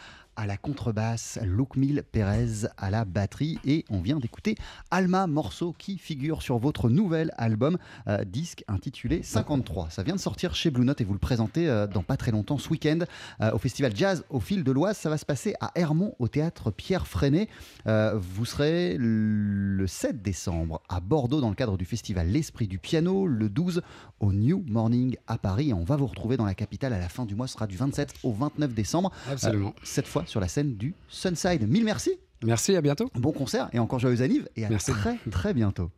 à 0.41 0.47
la 0.47 0.57
contrebasse, 0.57 1.37
Mille 1.75 2.03
Pérez 2.11 2.67
à 2.75 2.89
la 2.89 3.05
batterie 3.05 3.59
et 3.63 3.85
on 3.91 4.01
vient 4.01 4.17
d'écouter 4.17 4.55
Alma, 4.89 5.27
morceau 5.27 5.71
qui 5.77 5.99
figure 5.99 6.41
sur 6.41 6.57
votre 6.57 6.89
nouvel 6.89 7.31
album, 7.37 7.77
euh, 8.07 8.23
disque 8.25 8.63
intitulé 8.67 9.21
53. 9.21 9.91
Ça 9.91 10.01
vient 10.01 10.15
de 10.15 10.19
sortir 10.19 10.55
chez 10.55 10.71
Blue 10.71 10.83
Note 10.83 10.99
et 10.99 11.03
vous 11.03 11.13
le 11.13 11.19
présentez 11.19 11.69
euh, 11.69 11.85
dans 11.85 12.01
pas 12.01 12.17
très 12.17 12.31
longtemps 12.31 12.57
ce 12.57 12.69
week-end 12.69 12.99
euh, 13.41 13.51
au 13.51 13.59
festival 13.59 13.95
Jazz 13.95 14.23
au 14.31 14.39
fil 14.39 14.63
de 14.63 14.71
l'Oise. 14.71 14.97
Ça 14.97 15.11
va 15.11 15.19
se 15.19 15.25
passer 15.25 15.53
à 15.61 15.71
Hermont 15.75 16.15
au 16.17 16.27
théâtre 16.27 16.71
Pierre 16.71 17.05
Freinet. 17.05 17.47
vous 17.85 18.45
serez 18.45 18.97
le 18.97 19.85
7 19.85 20.23
décembre 20.23 20.81
à 20.89 21.01
Bordeaux 21.01 21.39
dans 21.39 21.49
le 21.49 21.55
cadre 21.55 21.77
du 21.77 21.85
festival 21.85 22.27
L'Esprit 22.27 22.67
du 22.67 22.79
Piano, 22.79 23.27
le 23.27 23.47
12 23.47 23.83
au 24.19 24.33
New 24.33 24.65
Morning 24.67 25.17
à 25.27 25.37
Paris 25.37 25.69
et 25.69 25.73
on 25.73 25.83
va 25.83 25.97
vous 25.97 26.07
retrouver 26.07 26.35
dans 26.35 26.45
la 26.45 26.55
capitale 26.55 26.93
à 26.93 26.99
la 26.99 27.09
fin 27.09 27.25
du 27.25 27.35
mois. 27.35 27.45
Ce 27.45 27.53
sera 27.53 27.67
du 27.67 27.77
27 27.77 28.15
au 28.23 28.33
29 28.33 28.73
décembre. 28.73 29.11
Absolument. 29.29 29.75
cette 29.83 30.07
fois 30.07 30.23
sur 30.31 30.39
la 30.39 30.47
scène 30.47 30.75
du 30.75 30.95
Sunside. 31.09 31.67
Mille 31.67 31.83
merci. 31.83 32.17
Merci, 32.43 32.75
à 32.75 32.81
bientôt. 32.81 33.11
Bon 33.13 33.31
concert 33.31 33.69
et 33.73 33.79
encore 33.79 33.99
joyeux 33.99 34.21
anniv 34.21 34.47
et 34.55 34.65
à 34.65 34.69
très 34.69 35.17
très 35.29 35.53
bientôt. 35.53 35.91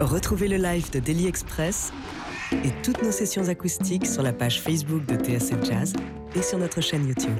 Retrouvez 0.00 0.48
le 0.48 0.56
live 0.56 0.90
de 0.90 1.00
Daily 1.00 1.26
Express 1.26 1.92
et 2.52 2.70
toutes 2.82 3.02
nos 3.02 3.12
sessions 3.12 3.48
acoustiques 3.48 4.06
sur 4.06 4.22
la 4.22 4.32
page 4.32 4.60
Facebook 4.60 5.04
de 5.06 5.16
TSF 5.16 5.64
Jazz 5.64 5.92
et 6.34 6.42
sur 6.42 6.58
notre 6.58 6.80
chaîne 6.80 7.06
YouTube. 7.06 7.36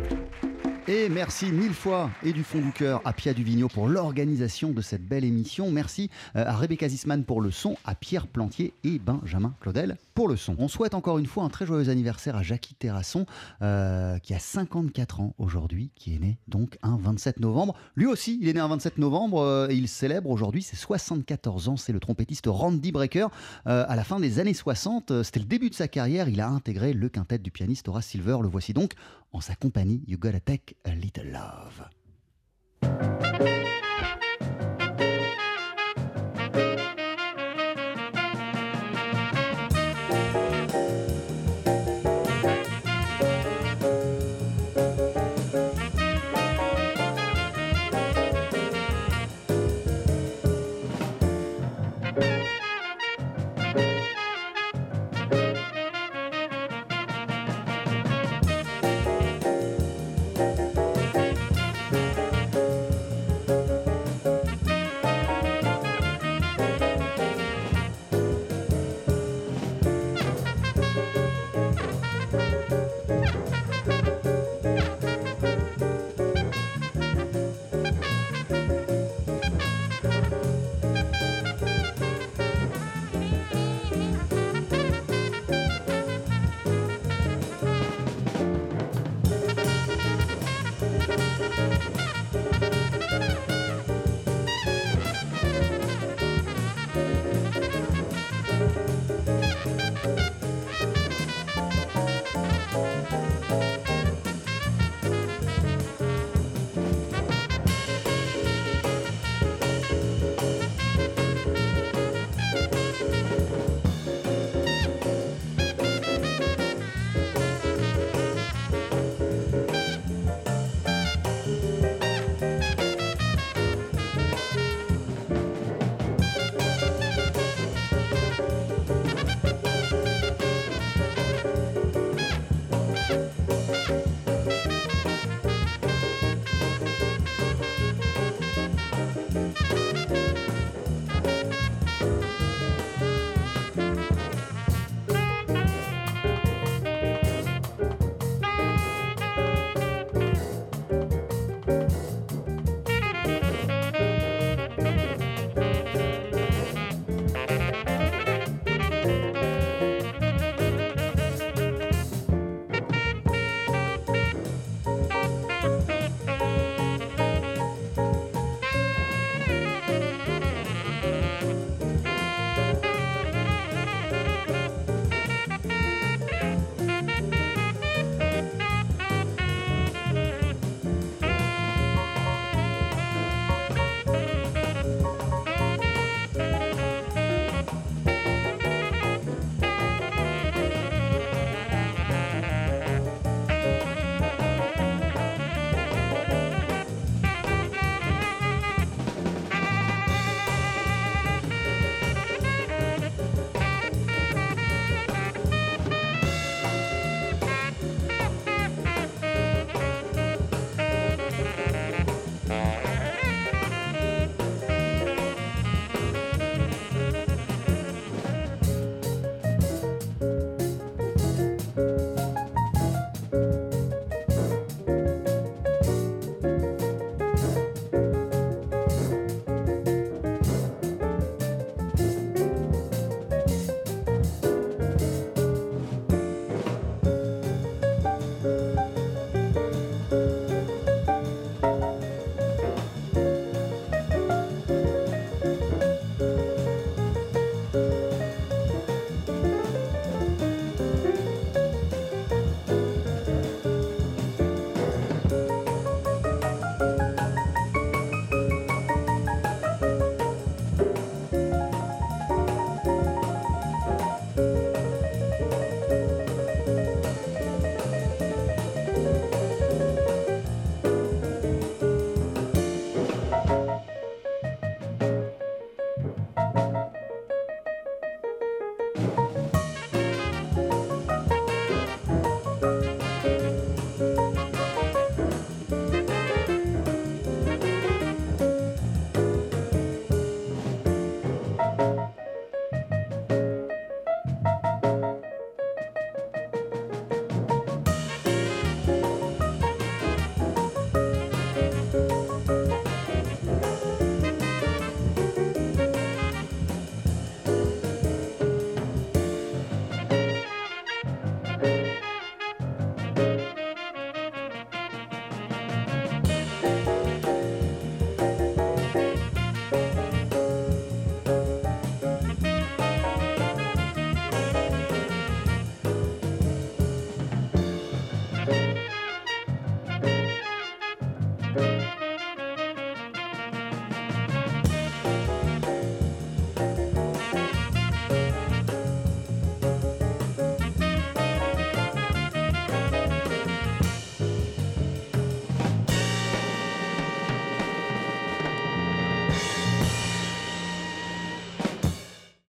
Et 0.86 1.08
merci 1.08 1.50
mille 1.50 1.72
fois 1.72 2.10
et 2.22 2.34
du 2.34 2.44
fond 2.44 2.60
du 2.60 2.70
cœur 2.70 3.00
à 3.06 3.14
Pia 3.14 3.32
Duvigneau 3.32 3.68
pour 3.68 3.88
l'organisation 3.88 4.70
de 4.70 4.82
cette 4.82 5.02
belle 5.02 5.24
émission. 5.24 5.70
Merci 5.70 6.10
euh, 6.36 6.44
à 6.46 6.52
Rebecca 6.52 6.86
Zisman 6.86 7.24
pour 7.24 7.40
le 7.40 7.50
son, 7.50 7.78
à 7.86 7.94
Pierre 7.94 8.26
Plantier 8.26 8.74
et 8.84 8.98
Benjamin 8.98 9.54
Claudel 9.60 9.96
pour 10.14 10.28
le 10.28 10.36
son. 10.36 10.54
On 10.58 10.68
souhaite 10.68 10.92
encore 10.92 11.16
une 11.16 11.24
fois 11.24 11.44
un 11.44 11.48
très 11.48 11.64
joyeux 11.64 11.88
anniversaire 11.88 12.36
à 12.36 12.42
Jackie 12.42 12.74
Terrasson 12.74 13.24
euh, 13.62 14.18
qui 14.18 14.34
a 14.34 14.38
54 14.38 15.20
ans 15.20 15.34
aujourd'hui, 15.38 15.90
qui 15.94 16.14
est 16.16 16.18
né 16.18 16.36
donc 16.48 16.76
un 16.82 16.98
27 16.98 17.40
novembre. 17.40 17.74
Lui 17.96 18.04
aussi, 18.04 18.38
il 18.42 18.48
est 18.50 18.52
né 18.52 18.60
un 18.60 18.68
27 18.68 18.98
novembre 18.98 19.40
euh, 19.40 19.68
et 19.70 19.74
il 19.74 19.88
célèbre 19.88 20.28
aujourd'hui 20.28 20.60
ses 20.60 20.76
74 20.76 21.70
ans. 21.70 21.76
C'est 21.78 21.94
le 21.94 22.00
trompettiste 22.00 22.44
Randy 22.46 22.92
Brecker. 22.92 23.28
à 23.64 23.96
la 23.96 24.04
fin 24.04 24.20
des 24.20 24.38
années 24.38 24.52
60, 24.52 25.22
c'était 25.22 25.40
le 25.40 25.46
début 25.46 25.70
de 25.70 25.74
sa 25.74 25.88
carrière. 25.88 26.28
Il 26.28 26.42
a 26.42 26.48
intégré 26.50 26.92
le 26.92 27.08
quintet 27.08 27.38
du 27.38 27.50
pianiste 27.50 27.88
Horace 27.88 28.04
Silver. 28.04 28.36
Le 28.42 28.48
voici 28.48 28.74
donc 28.74 28.92
en 29.34 29.40
sa 29.40 29.56
compagnie. 29.56 30.02
You 30.06 30.18
Gotta 30.18 30.40
Take 30.40 30.76
a 30.84 30.94
Little 30.94 31.30
Love. 31.32 31.90